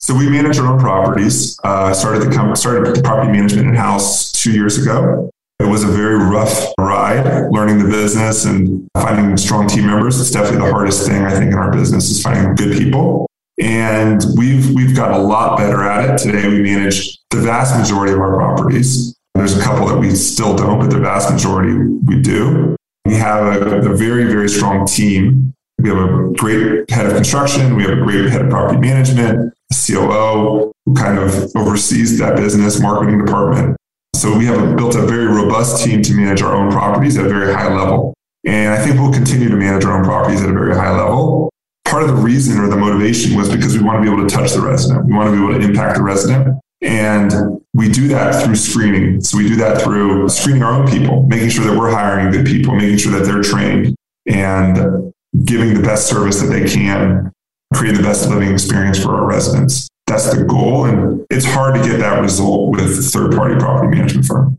[0.00, 1.58] So we manage our own properties.
[1.64, 5.30] Uh, started the com- started the property management in house two years ago.
[5.60, 10.20] It was a very rough ride, learning the business and finding strong team members.
[10.20, 13.26] It's definitely the hardest thing I think in our business is finding good people.
[13.60, 16.48] And we've we've got a lot better at it today.
[16.48, 19.16] We manage the vast majority of our properties.
[19.34, 22.76] There's a couple that we still don't, but the vast majority we do.
[23.04, 25.54] We have a, a very, very strong team.
[25.78, 27.74] We have a great head of construction.
[27.74, 32.80] We have a great head of property management, COO who kind of oversees that business
[32.80, 33.76] marketing department.
[34.14, 37.28] So we have built a very robust team to manage our own properties at a
[37.28, 38.14] very high level.
[38.44, 41.50] And I think we'll continue to manage our own properties at a very high level.
[41.84, 44.34] Part of the reason or the motivation was because we want to be able to
[44.34, 45.06] touch the resident.
[45.06, 46.58] We want to be able to impact the resident.
[46.80, 47.32] And
[47.74, 49.20] we do that through screening.
[49.20, 52.46] So we do that through screening our own people, making sure that we're hiring good
[52.46, 53.94] people, making sure that they're trained
[54.26, 55.12] and
[55.44, 57.32] giving the best service that they can,
[57.74, 59.88] creating the best living experience for our residents.
[60.06, 60.86] That's the goal.
[60.86, 64.56] And it's hard to get that result with a third party property management firm.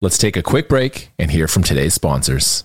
[0.00, 2.64] Let's take a quick break and hear from today's sponsors.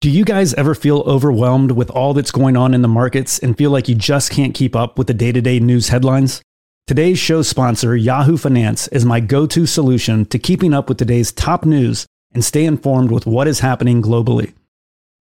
[0.00, 3.58] Do you guys ever feel overwhelmed with all that's going on in the markets and
[3.58, 6.40] feel like you just can't keep up with the day to day news headlines?
[6.86, 11.30] Today's show sponsor, Yahoo Finance, is my go to solution to keeping up with today's
[11.30, 14.54] top news and stay informed with what is happening globally.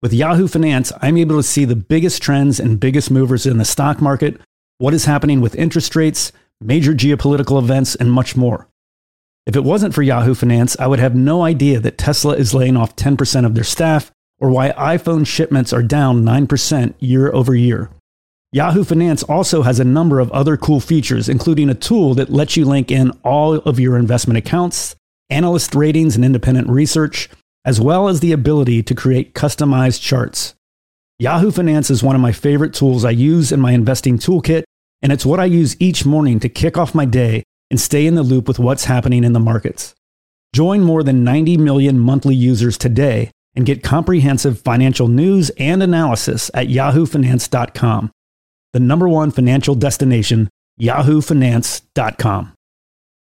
[0.00, 3.64] With Yahoo Finance, I'm able to see the biggest trends and biggest movers in the
[3.64, 4.40] stock market,
[4.78, 6.30] what is happening with interest rates,
[6.60, 8.68] major geopolitical events, and much more.
[9.44, 12.76] If it wasn't for Yahoo Finance, I would have no idea that Tesla is laying
[12.76, 17.90] off 10% of their staff or why iPhone shipments are down 9% year over year.
[18.52, 22.56] Yahoo Finance also has a number of other cool features, including a tool that lets
[22.56, 24.94] you link in all of your investment accounts,
[25.28, 27.28] analyst ratings, and independent research,
[27.68, 30.54] as well as the ability to create customized charts.
[31.18, 34.64] Yahoo Finance is one of my favorite tools I use in my investing toolkit,
[35.02, 38.14] and it's what I use each morning to kick off my day and stay in
[38.14, 39.94] the loop with what's happening in the markets.
[40.54, 46.50] Join more than 90 million monthly users today and get comprehensive financial news and analysis
[46.54, 48.10] at yahoofinance.com.
[48.72, 50.48] The number one financial destination,
[50.80, 52.54] yahoofinance.com.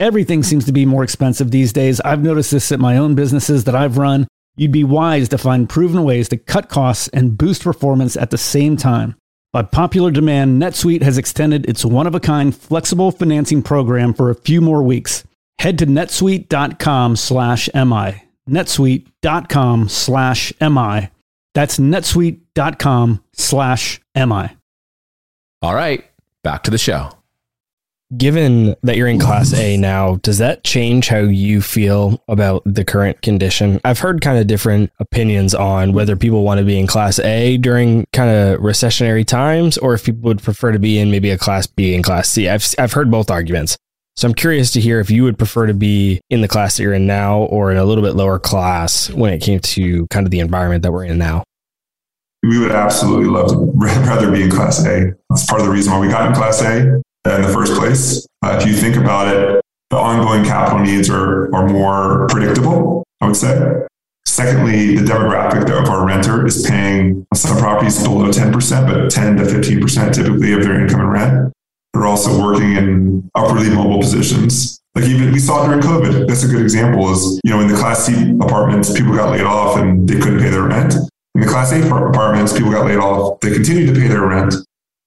[0.00, 2.00] Everything seems to be more expensive these days.
[2.00, 4.28] I've noticed this at my own businesses that I've run.
[4.56, 8.38] You'd be wise to find proven ways to cut costs and boost performance at the
[8.38, 9.16] same time.
[9.52, 14.30] By popular demand, NetSuite has extended its one of a kind flexible financing program for
[14.30, 15.24] a few more weeks.
[15.58, 18.22] Head to netsuite.com slash MI.
[18.48, 21.10] netsuite.com slash MI
[21.58, 24.56] that's netsuite.com slash MI.
[25.60, 26.04] All right,
[26.44, 27.17] back to the show.
[28.16, 32.82] Given that you're in class A now, does that change how you feel about the
[32.82, 33.82] current condition?
[33.84, 37.58] I've heard kind of different opinions on whether people want to be in class A
[37.58, 41.36] during kind of recessionary times or if people would prefer to be in maybe a
[41.36, 42.48] class B and class C.
[42.48, 43.76] I've, I've heard both arguments.
[44.16, 46.84] So I'm curious to hear if you would prefer to be in the class that
[46.84, 50.26] you're in now or in a little bit lower class when it came to kind
[50.26, 51.44] of the environment that we're in now
[52.42, 55.12] we would absolutely love to rather be in Class A.
[55.28, 57.02] That's part of the reason why we got in Class A
[57.36, 58.26] in the first place.
[58.42, 59.60] Uh, if you think about it,
[59.90, 63.86] the ongoing capital needs are, are more predictable, I would say.
[64.26, 69.42] Secondly, the demographic of our renter is paying some properties below 10%, but 10 to
[69.42, 71.52] 15% typically of their income and rent.
[71.92, 74.78] They're also working in upwardly mobile positions.
[74.94, 76.28] Like even we saw during COVID.
[76.28, 79.42] That's a good example is, you know, in the Class C apartments, people got laid
[79.42, 80.94] off and they couldn't pay their rent.
[81.34, 83.40] In the Class A apartments, people got laid off.
[83.40, 84.54] They continued to pay their rent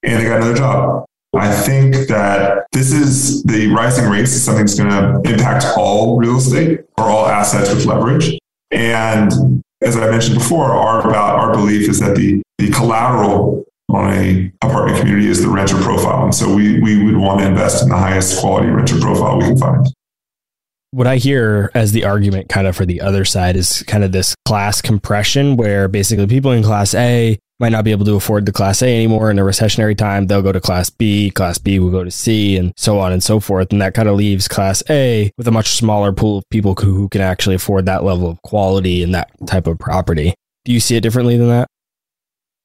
[0.04, 1.06] and they got another job.
[1.34, 6.18] I think that this is the rising rates is something that's going to impact all
[6.18, 8.38] real estate or all assets with leverage.
[8.72, 14.14] And as I mentioned before, our about our belief is that the the collateral on
[14.14, 16.26] a apartment community is the renter profile.
[16.26, 19.46] And so we we would want to invest in the highest quality renter profile we
[19.46, 19.88] can find.
[20.92, 24.12] What I hear as the argument kind of for the other side is kind of
[24.12, 28.46] this class compression where basically people in class A might not be able to afford
[28.46, 30.28] the class A anymore in a recessionary time.
[30.28, 33.24] They'll go to class B, class B will go to C and so on and
[33.24, 33.72] so forth.
[33.72, 37.08] And that kind of leaves class A with a much smaller pool of people who,
[37.10, 40.34] can actually afford that level of quality and that type of property.
[40.66, 41.68] Do you see it differently than that?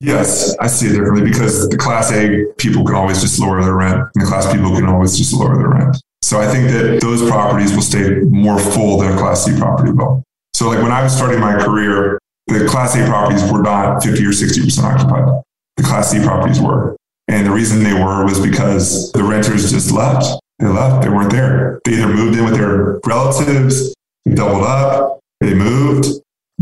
[0.00, 3.74] Yes, I see it differently because the class A people can always just lower their
[3.74, 5.96] rent and the class people can always just lower their rent.
[6.26, 9.92] So I think that those properties will stay more full than a Class C property
[9.92, 10.24] will.
[10.54, 12.18] So like when I was starting my career,
[12.48, 15.42] the Class A properties were not 50 or 60% occupied.
[15.76, 16.96] The Class C properties were.
[17.28, 20.26] And the reason they were was because the renters just left.
[20.58, 21.04] They left.
[21.04, 21.80] They weren't there.
[21.84, 23.94] They either moved in with their relatives,
[24.34, 26.06] doubled up, they moved,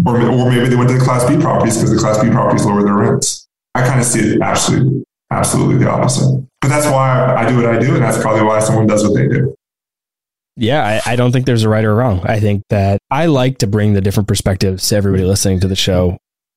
[0.04, 2.66] or, or maybe they went to the Class B properties because the Class B properties
[2.66, 3.48] lower their rents.
[3.74, 6.44] I kind of see it absolutely, absolutely the opposite.
[6.64, 9.14] But that's why I do what I do, and that's probably why someone does what
[9.14, 9.54] they do.
[10.56, 12.24] Yeah, I, I, don't think there's a right or wrong.
[12.24, 15.76] I think that I like to bring the different perspectives to everybody listening to the
[15.76, 16.16] show.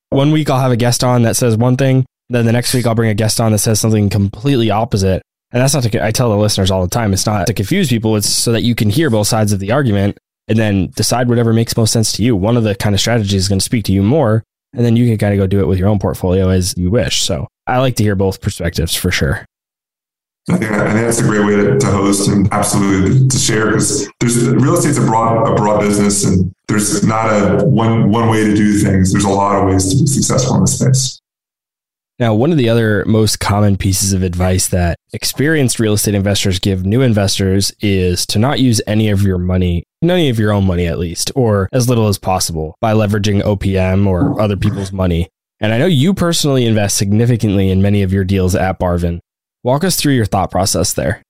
[0.10, 2.88] One week I'll have a guest on that says one thing, then the next week
[2.88, 5.24] I'll bring a guest on that says something completely opposite.
[5.52, 7.90] And that's not to, I tell the listeners all the time, it's not to confuse
[7.90, 11.28] people, it's so that you can hear both sides of the argument and then decide
[11.28, 12.34] whatever makes most sense to you.
[12.34, 14.44] One of the kind of strategies is going to speak to you more,
[14.74, 16.90] and then you can kind of go do it with your own portfolio as you
[16.90, 17.22] wish.
[17.24, 19.46] So I like to hear both perspectives for sure.
[20.50, 23.66] I think, I think that's a great way to, to host and absolutely to share
[23.68, 28.30] because there's real estate's a broad a broad business and there's not a one one
[28.30, 29.12] way to do things.
[29.12, 31.22] There's a lot of ways to be successful in this space.
[32.20, 36.58] Now, one of the other most common pieces of advice that experienced real estate investors
[36.58, 40.66] give new investors is to not use any of your money, any of your own
[40.66, 45.30] money at least, or as little as possible by leveraging OPM or other people's money.
[45.60, 49.20] And I know you personally invest significantly in many of your deals at Barvin.
[49.68, 51.22] Walk us through your thought process there.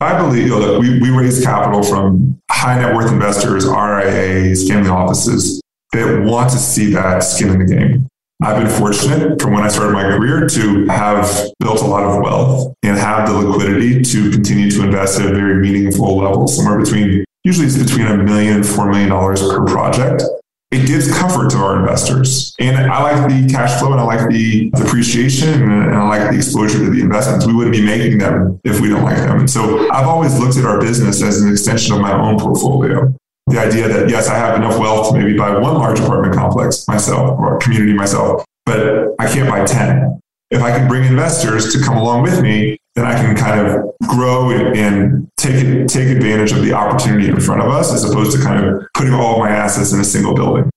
[0.00, 4.90] I believe you know, we, we raise capital from high net worth investors, RIAs, family
[4.90, 8.08] offices that want to see that skin in the game.
[8.42, 12.20] I've been fortunate from when I started my career to have built a lot of
[12.20, 16.80] wealth and have the liquidity to continue to invest at a very meaningful level, somewhere
[16.80, 20.24] between usually it's between a million and four million dollars per project
[20.72, 22.54] it gives comfort to our investors.
[22.58, 26.36] And I like the cash flow and I like the depreciation and I like the
[26.36, 27.46] exposure to the investments.
[27.46, 29.40] We wouldn't be making them if we don't like them.
[29.40, 33.14] And so I've always looked at our business as an extension of my own portfolio.
[33.46, 36.88] The idea that, yes, I have enough wealth to maybe buy one large apartment complex
[36.88, 40.20] myself or community myself, but I can't buy 10.
[40.50, 43.84] If I can bring investors to come along with me, then I can kind of
[44.08, 48.42] grow and take take advantage of the opportunity in front of us, as opposed to
[48.42, 50.70] kind of putting all of my assets in a single building.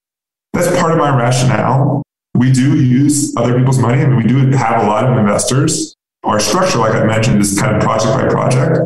[0.52, 2.02] That's part of my rationale.
[2.34, 5.94] We do use other people's money, I and we do have a lot of investors.
[6.22, 8.78] Our structure, like I mentioned, is kind of project by project.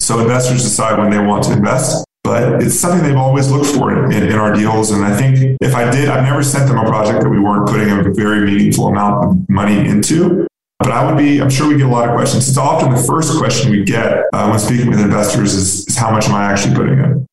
[0.00, 3.92] So investors decide when they want to invest, but it's something they've always looked for
[3.92, 4.90] in, in, in, our deals.
[4.90, 7.68] And I think if I did, I've never sent them a project that we weren't
[7.68, 10.48] putting a very meaningful amount of money into.
[10.80, 12.48] But I would be, I'm sure we get a lot of questions.
[12.48, 16.10] It's often the first question we get uh, when speaking with investors is, is how
[16.10, 17.26] much am I actually putting in?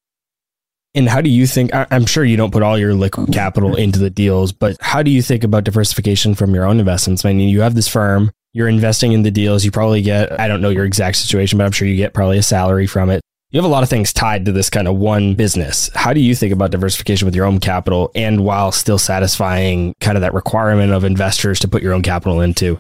[0.94, 1.72] And how do you think?
[1.74, 5.12] I'm sure you don't put all your liquid capital into the deals, but how do
[5.12, 7.24] you think about diversification from your own investments?
[7.24, 10.48] I mean, you have this firm, you're investing in the deals, you probably get, I
[10.48, 13.22] don't know your exact situation, but I'm sure you get probably a salary from it.
[13.52, 15.90] You have a lot of things tied to this kind of one business.
[15.96, 20.18] How do you think about diversification with your own capital and while still satisfying kind
[20.18, 22.78] of that requirement of investors to put your own capital into?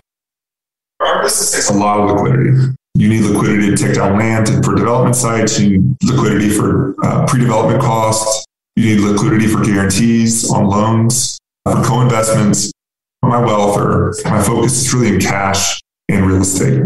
[1.00, 2.76] Our business takes a lot of liquidity.
[2.96, 5.60] You need liquidity to take down land for development sites.
[5.60, 8.46] You need liquidity for uh, pre-development costs.
[8.76, 12.72] You need liquidity for guarantees on loans, for co-investments.
[13.22, 15.80] My wealth or my focus is really in cash
[16.10, 16.82] and real estate.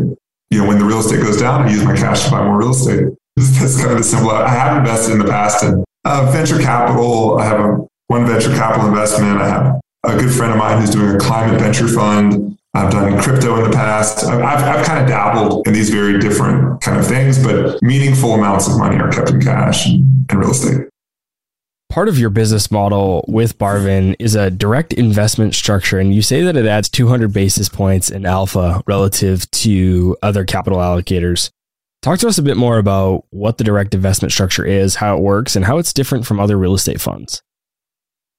[0.50, 2.58] You know, when the real estate goes down, I use my cash to buy more
[2.58, 3.06] real estate.
[3.38, 4.32] That's kind of the simple.
[4.32, 7.38] I have invested in the past in uh, venture capital.
[7.40, 9.42] I have a, one venture capital investment.
[9.42, 12.58] I have a good friend of mine who's doing a climate venture fund.
[12.74, 14.24] I've done crypto in the past.
[14.24, 18.70] I've, I've kind of dabbled in these very different kind of things, but meaningful amounts
[18.70, 20.88] of money are kept in cash and, and real estate.
[21.90, 26.42] Part of your business model with Barvin is a direct investment structure, and you say
[26.44, 31.52] that it adds 200 basis points in alpha relative to other capital allocators.
[32.02, 35.22] Talk to us a bit more about what the direct investment structure is, how it
[35.22, 37.44] works, and how it's different from other real estate funds.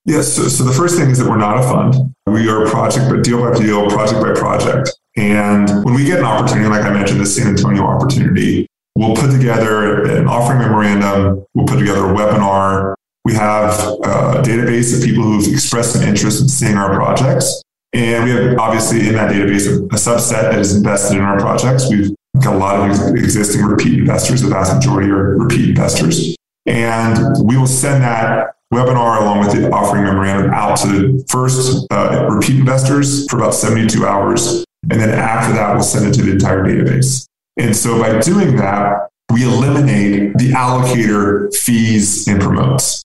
[0.05, 0.33] Yes.
[0.33, 2.15] So, so the first thing is that we're not a fund.
[2.27, 4.99] We are project by deal by deal, project by project.
[5.17, 9.31] And when we get an opportunity, like I mentioned, the San Antonio opportunity, we'll put
[9.31, 11.45] together an offering memorandum.
[11.55, 12.95] We'll put together a webinar.
[13.25, 17.63] We have a database of people who've expressed an interest in seeing our projects.
[17.93, 21.89] And we have obviously in that database a subset that is invested in our projects.
[21.89, 22.11] We've
[22.43, 24.43] got a lot of existing repeat investors.
[24.43, 26.35] The vast majority are repeat investors.
[26.67, 31.87] And we will send that webinar along with the offering memorandum out to the first
[31.93, 34.65] uh, repeat investors for about 72 hours.
[34.91, 37.27] And then after that, we'll send it to the entire database.
[37.59, 43.03] And so by doing that, we eliminate the allocator fees and promotes.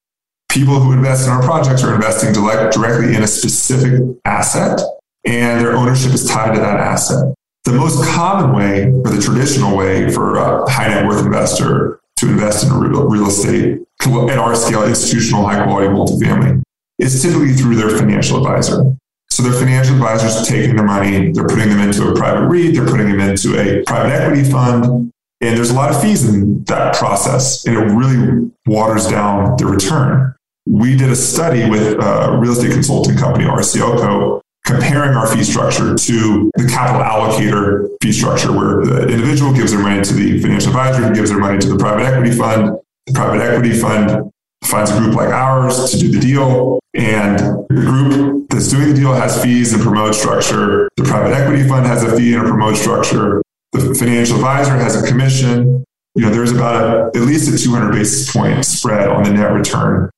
[0.50, 4.82] People who invest in our projects are investing directly in a specific asset,
[5.26, 7.34] and their ownership is tied to that asset.
[7.66, 12.30] The most common way, or the traditional way, for a high net worth investor to
[12.30, 16.62] invest in real, real estate at our scale, institutional, high quality multifamily,
[17.00, 18.96] is typically through their financial advisor.
[19.30, 22.88] So their financial advisors taking their money, they're putting them into a private REIT, they're
[22.88, 25.12] putting them into a private equity fund,
[25.42, 29.66] and there's a lot of fees in that process, and it really waters down the
[29.66, 30.34] return.
[30.66, 35.96] We did a study with a real estate consulting company, RCLCO, comparing our fee structure
[35.96, 40.70] to the capital allocator fee structure, where the individual gives their money to the financial
[40.70, 42.78] advisor, who gives their money to the private equity fund.
[43.08, 44.30] The private equity fund
[44.66, 48.96] finds a group like ours to do the deal, and the group that's doing the
[48.96, 50.90] deal has fees and promote structure.
[50.98, 53.42] The private equity fund has a fee and a promote structure.
[53.72, 55.86] The financial advisor has a commission.
[56.16, 59.54] You know, there's about a, at least a 200 basis point spread on the net
[59.54, 60.10] return.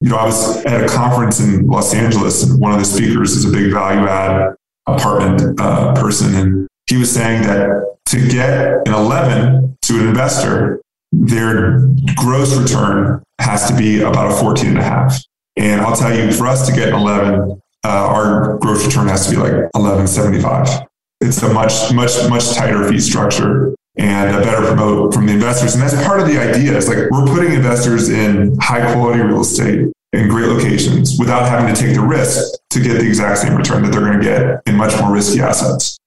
[0.00, 3.32] You know, I was at a conference in Los Angeles, and one of the speakers
[3.32, 4.54] is a big value add
[4.86, 10.80] apartment uh, person, and he was saying that to get an 11 to an investor,
[11.10, 15.20] their gross return has to be about a 14 and a half.
[15.56, 19.26] And I'll tell you, for us to get an 11, uh, our gross return has
[19.26, 20.88] to be like 1175
[21.20, 25.74] it's a much, much, much tighter fee structure and a better promote from the investors.
[25.74, 26.76] And that's part of the idea.
[26.76, 31.74] It's like we're putting investors in high quality real estate in great locations without having
[31.74, 34.62] to take the risk to get the exact same return that they're going to get
[34.66, 35.98] in much more risky assets.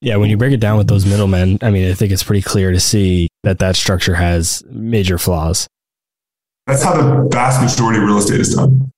[0.00, 2.42] Yeah, when you break it down with those middlemen, I mean, I think it's pretty
[2.42, 5.66] clear to see that that structure has major flaws.
[6.66, 8.90] That's how the vast majority of real estate is done.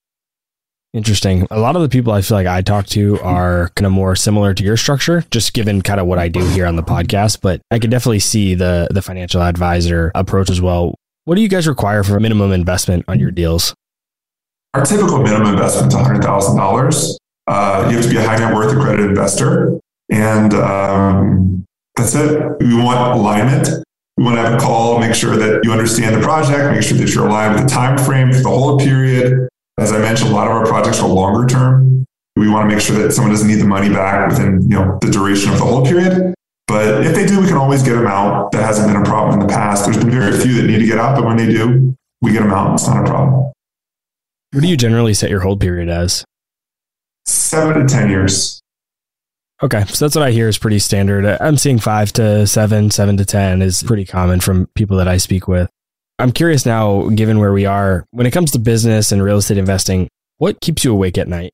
[0.97, 1.47] Interesting.
[1.51, 4.16] A lot of the people I feel like I talk to are kind of more
[4.16, 7.42] similar to your structure, just given kind of what I do here on the podcast.
[7.42, 10.94] But I can definitely see the the financial advisor approach as well.
[11.26, 13.74] What do you guys require for a minimum investment on your deals?
[14.72, 17.18] Our typical minimum investment is hundred thousand uh, dollars.
[17.47, 19.78] You have to be a high net worth accredited investor,
[20.11, 22.40] and um, that's it.
[22.59, 23.68] We want alignment.
[24.16, 26.97] We want to have a call, make sure that you understand the project, make sure
[26.97, 29.47] that you're aligned with the time frame for the whole period,
[29.79, 32.05] as I mentioned, a lot of our projects are longer term.
[32.35, 34.99] We want to make sure that someone doesn't need the money back within you know
[35.01, 36.35] the duration of the whole period.
[36.66, 38.51] But if they do, we can always get them out.
[38.53, 39.85] That hasn't been a problem in the past.
[39.85, 42.43] There's been very few that need to get out, but when they do, we get
[42.43, 42.74] them out.
[42.74, 43.53] It's not a problem.
[44.53, 46.24] What do you generally set your hold period as?
[47.27, 48.61] Seven to 10 years.
[49.62, 49.85] Okay.
[49.87, 51.24] So that's what I hear is pretty standard.
[51.41, 55.18] I'm seeing five to seven, seven to 10 is pretty common from people that I
[55.18, 55.70] speak with.
[56.19, 59.59] I'm curious now, given where we are, when it comes to business and real estate
[59.59, 60.09] investing,
[60.39, 61.53] what keeps you awake at night?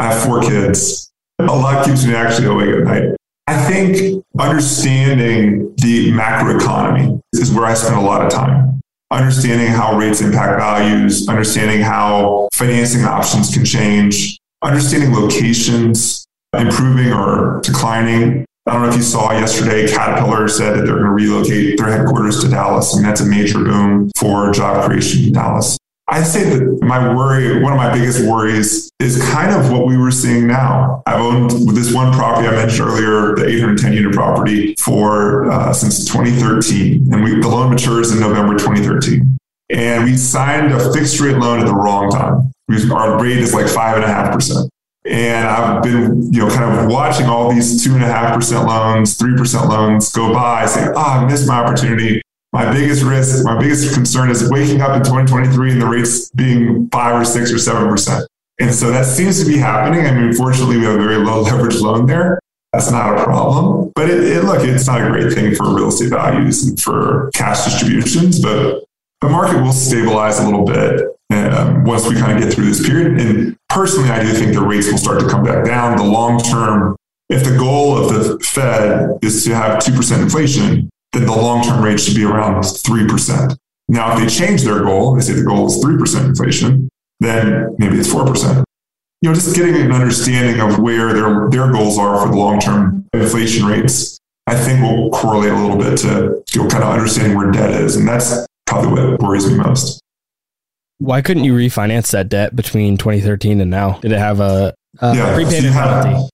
[0.00, 1.12] I have four kids.
[1.38, 3.16] A lot keeps me actually awake at night.
[3.46, 8.80] I think understanding the macroeconomy is where I spend a lot of time.
[9.12, 17.60] Understanding how rates impact values, understanding how financing options can change, understanding locations, improving or
[17.62, 21.78] declining, I don't know if you saw yesterday, Caterpillar said that they're going to relocate
[21.78, 22.94] their headquarters to Dallas.
[22.94, 25.76] Mean, that's a major boom for job creation in Dallas.
[26.08, 29.96] I'd say that my worry, one of my biggest worries is kind of what we
[29.96, 31.02] were seeing now.
[31.06, 36.04] I've owned this one property I mentioned earlier, the 810 unit property for uh, since
[36.04, 37.12] 2013.
[37.12, 39.38] And we, the loan matures in November 2013.
[39.70, 42.52] And we signed a fixed rate loan at the wrong time.
[42.92, 44.70] Our rate is like five and a half percent.
[45.04, 48.66] And I've been, you know, kind of watching all these two and a half percent
[48.66, 52.22] loans, three percent loans go by, saying, "Oh, I missed my opportunity."
[52.52, 56.88] My biggest risk, my biggest concern is waking up in 2023 and the rates being
[56.90, 58.28] five or six or seven percent.
[58.60, 60.06] And so that seems to be happening.
[60.06, 62.38] I mean, fortunately, we have a very low leverage loan there.
[62.72, 63.90] That's not a problem.
[63.94, 67.30] But it, it, look, it's not a great thing for real estate values and for
[67.34, 68.40] cash distributions.
[68.40, 68.84] But
[69.20, 72.86] the market will stabilize a little bit um, once we kind of get through this
[72.86, 73.20] period.
[73.20, 75.96] And personally, I do think the rates will start to come back down.
[75.96, 76.96] The long term,
[77.28, 81.82] if the goal of the Fed is to have 2% inflation, then the long term
[81.82, 83.56] rate should be around 3%.
[83.88, 86.88] Now, if they change their goal, they say the goal is 3% inflation,
[87.20, 88.64] then maybe it's 4%.
[89.20, 92.58] You know, just getting an understanding of where their, their goals are for the long
[92.58, 96.90] term inflation rates, I think will correlate a little bit to you know, kind of
[96.90, 97.96] understanding where debt is.
[97.96, 100.01] And that's probably what worries me most.
[101.02, 103.98] Why couldn't you refinance that debt between 2013 and now?
[103.98, 106.28] Did it have a, a yeah, prepayment penalty?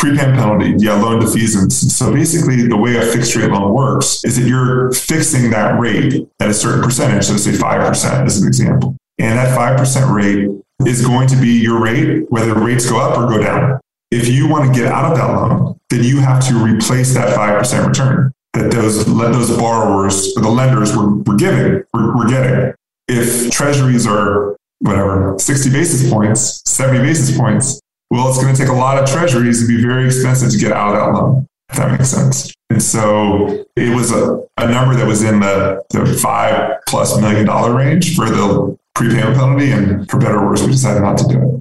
[0.00, 1.72] prepayment penalty, yeah, loan defeasance.
[1.72, 6.26] So basically, the way a fixed rate loan works is that you're fixing that rate
[6.40, 7.24] at a certain percentage.
[7.24, 8.96] So, say 5% as an example.
[9.18, 10.48] And that 5% rate
[10.86, 13.78] is going to be your rate, whether rates go up or go down.
[14.10, 17.36] If you want to get out of that loan, then you have to replace that
[17.36, 22.74] 5% return that those, those borrowers or the lenders were, were giving, were, were getting.
[23.12, 27.80] If treasuries are whatever, 60 basis points, 70 basis points,
[28.10, 30.70] well, it's going to take a lot of treasuries and be very expensive to get
[30.70, 32.52] out of that loan, if that makes sense.
[32.70, 37.46] And so it was a, a number that was in the, the five plus million
[37.46, 39.72] dollar range for the prepayment penalty.
[39.72, 41.60] And for better or worse, we decided not to do it.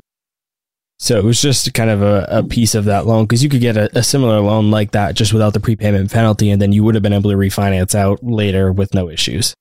[1.00, 3.62] So it was just kind of a, a piece of that loan because you could
[3.62, 6.84] get a, a, similar loan like that just without the prepayment penalty, and then you
[6.84, 9.56] would have been able to refinance out later with no issues.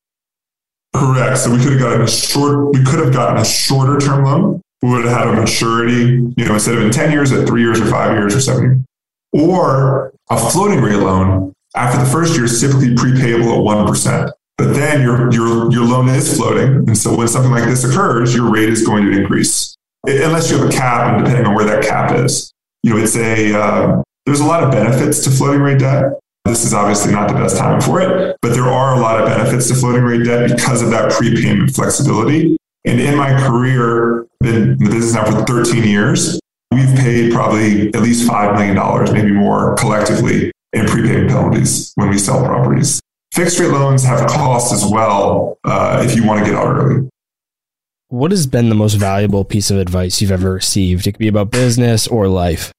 [0.95, 1.39] Correct.
[1.39, 2.75] So we could have gotten a short.
[2.75, 4.63] We could have gotten a shorter term loan.
[4.83, 7.63] We would have had a maturity, you know, instead of in ten years, at three
[7.63, 8.79] years or five years or seven years,
[9.33, 11.53] or a floating rate loan.
[11.77, 14.31] After the first year, is typically prepayable at one percent.
[14.57, 18.35] But then your your your loan is floating, and so when something like this occurs,
[18.35, 19.77] your rate is going to increase
[20.07, 23.17] unless you have a cap, and depending on where that cap is, you know, it's
[23.17, 26.13] a uh, there's a lot of benefits to floating rate debt.
[26.49, 29.27] This is obviously not the best time for it, but there are a lot of
[29.27, 32.57] benefits to floating rate debt because of that prepayment flexibility.
[32.87, 36.41] And in my career, been in the business now for 13 years,
[36.71, 42.19] we've paid probably at least $5 million, maybe more collectively in prepayment penalties when we
[42.19, 43.01] sell properties.
[43.35, 47.09] Fixed rate loans have costs as well uh, if you want to get out early.
[48.09, 51.07] What has been the most valuable piece of advice you've ever received?
[51.07, 52.73] It could be about business or life.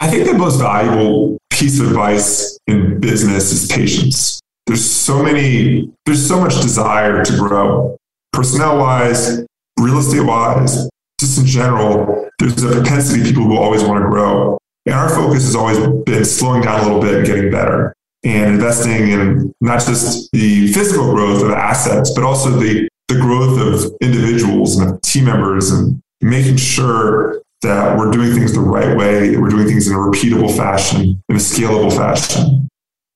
[0.00, 4.40] I think the most valuable piece of advice in business is patience.
[4.66, 7.96] There's so many, there's so much desire to grow.
[8.32, 9.46] Personnel wise,
[9.78, 10.88] real estate wise,
[11.18, 14.58] just in general, there's a propensity people will always want to grow.
[14.84, 17.94] And our focus has always been slowing down a little bit and getting better
[18.24, 23.60] and investing in not just the physical growth of assets, but also the the growth
[23.60, 28.96] of individuals and of team members and making sure that we're doing things the right
[28.96, 32.68] way, we're doing things in a repeatable fashion, in a scalable fashion.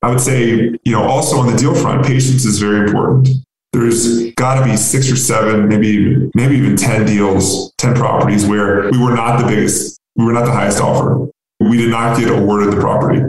[0.03, 0.51] I would say,
[0.85, 3.29] you know, also on the deal front, patience is very important.
[3.73, 8.91] There's got to be six or seven, maybe maybe even 10 deals, 10 properties where
[8.91, 11.29] we were not the biggest, we were not the highest offer.
[11.61, 13.23] We did not get awarded the property.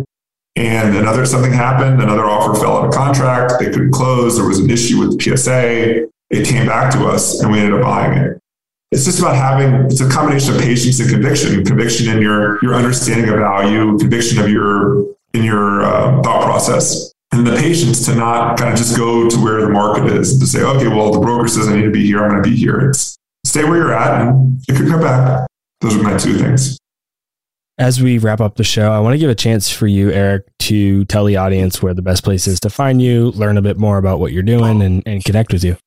[0.56, 4.60] And another something happened, another offer fell out of contract, they couldn't close, there was
[4.60, 8.18] an issue with the PSA, it came back to us and we ended up buying
[8.18, 8.41] it.
[8.92, 12.76] It's just about having, it's a combination of patience and conviction, conviction in your, your
[12.76, 18.16] understanding of value, conviction of your, in your uh, thought process and the patience to
[18.16, 21.20] not kind of just go to where the market is to say, okay, well, the
[21.20, 22.22] broker says I need to be here.
[22.22, 22.90] I'm going to be here.
[22.90, 25.48] It's stay where you're at and it could come back.
[25.80, 26.78] Those are my two things.
[27.78, 30.46] As we wrap up the show, I want to give a chance for you, Eric,
[30.60, 33.78] to tell the audience where the best place is to find you, learn a bit
[33.78, 35.78] more about what you're doing, and, and connect with you.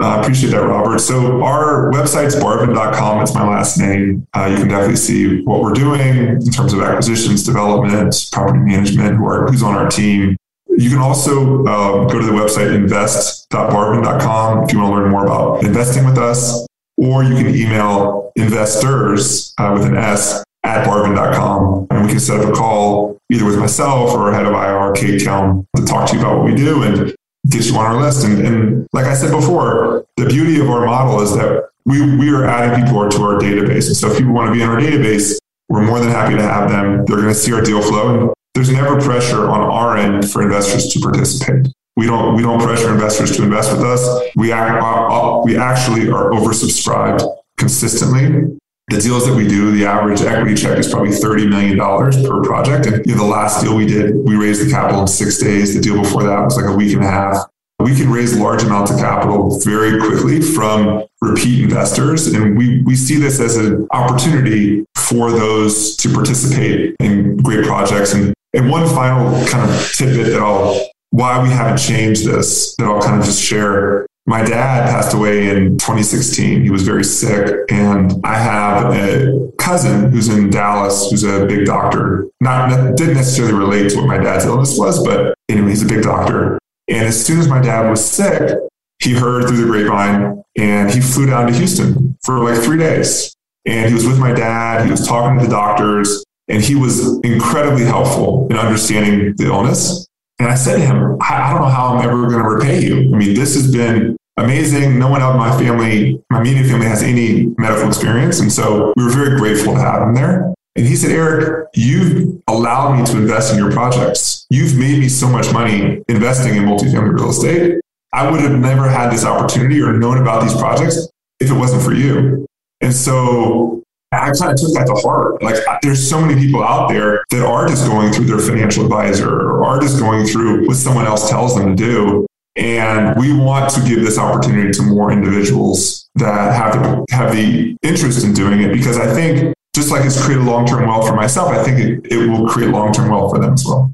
[0.00, 0.98] I uh, appreciate that, Robert.
[0.98, 3.22] So our website's barvin.com.
[3.22, 4.26] It's my last name.
[4.34, 9.16] Uh, you can definitely see what we're doing in terms of acquisitions, development, property management,
[9.16, 10.36] who are, who's on our team.
[10.68, 15.24] You can also uh, go to the website invest.barvin.com if you want to learn more
[15.24, 16.66] about investing with us,
[16.98, 22.40] or you can email investors uh, with an S at barvin.com and we can set
[22.40, 26.16] up a call either with myself or head of IR, Kate Kelm, to talk to
[26.16, 26.82] you about what we do.
[26.82, 27.14] And
[27.48, 28.24] get you on our list.
[28.24, 32.30] And, and like I said before, the beauty of our model is that we, we
[32.30, 33.86] are adding people to our database.
[33.86, 35.38] And so if people want to be in our database,
[35.68, 37.04] we're more than happy to have them.
[37.06, 38.20] They're going to see our deal flow.
[38.20, 41.72] And there's never pressure on our end for investors to participate.
[41.96, 44.30] We don't, we don't pressure investors to invest with us.
[44.36, 47.24] We, act, uh, uh, we actually are oversubscribed
[47.56, 52.42] consistently the deals that we do, the average equity check is probably $30 million per
[52.42, 52.86] project.
[52.86, 55.74] And you know, the last deal we did, we raised the capital in six days.
[55.74, 57.46] The deal before that was like a week and a half.
[57.80, 62.28] We can raise large amounts of capital very quickly from repeat investors.
[62.28, 68.14] And we, we see this as an opportunity for those to participate in great projects.
[68.14, 72.86] And, and one final kind of tidbit that I'll, why we haven't changed this, that
[72.86, 76.62] I'll kind of just share my dad passed away in 2016.
[76.62, 77.60] He was very sick.
[77.70, 82.28] And I have a cousin who's in Dallas, who's a big doctor.
[82.40, 86.02] Not didn't necessarily relate to what my dad's illness was, but anyway, he's a big
[86.02, 86.58] doctor.
[86.88, 88.58] And as soon as my dad was sick,
[89.00, 93.34] he heard through the grapevine and he flew down to Houston for like three days.
[93.64, 94.84] And he was with my dad.
[94.84, 100.05] He was talking to the doctors and he was incredibly helpful in understanding the illness.
[100.38, 103.14] And I said to him, I, don't know how I'm ever going to repay you.
[103.14, 104.98] I mean, this has been amazing.
[104.98, 108.40] No one else in my family, my immediate family has any medical experience.
[108.40, 110.52] And so we were very grateful to have him there.
[110.76, 114.46] And he said, Eric, you've allowed me to invest in your projects.
[114.50, 117.80] You've made me so much money investing in multifamily real estate.
[118.12, 121.08] I would have never had this opportunity or known about these projects
[121.40, 122.46] if it wasn't for you.
[122.82, 123.82] And so
[124.22, 125.42] I kind of took that to heart.
[125.42, 129.28] Like, there's so many people out there that are just going through their financial advisor
[129.28, 132.26] or are just going through what someone else tells them to do.
[132.56, 137.76] And we want to give this opportunity to more individuals that have the, have the
[137.82, 141.14] interest in doing it because I think just like it's created long term wealth for
[141.14, 143.92] myself, I think it, it will create long term wealth for them as well.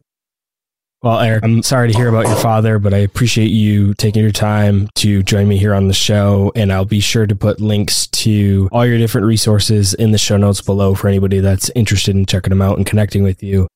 [1.03, 4.31] Well, Eric, I'm sorry to hear about your father, but I appreciate you taking your
[4.31, 6.53] time to join me here on the show.
[6.55, 10.37] And I'll be sure to put links to all your different resources in the show
[10.37, 13.67] notes below for anybody that's interested in checking them out and connecting with you.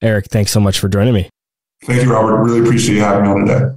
[0.00, 1.28] Eric, thanks so much for joining me.
[1.82, 2.36] Thank you, Robert.
[2.36, 3.76] Really appreciate you having me on today.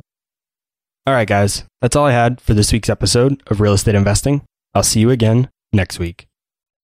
[1.08, 4.44] All right, guys, that's all I had for this week's episode of Real Estate Investing.
[4.76, 6.28] I'll see you again next week.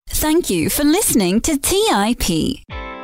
[0.09, 2.84] Thank you for listening to TIP.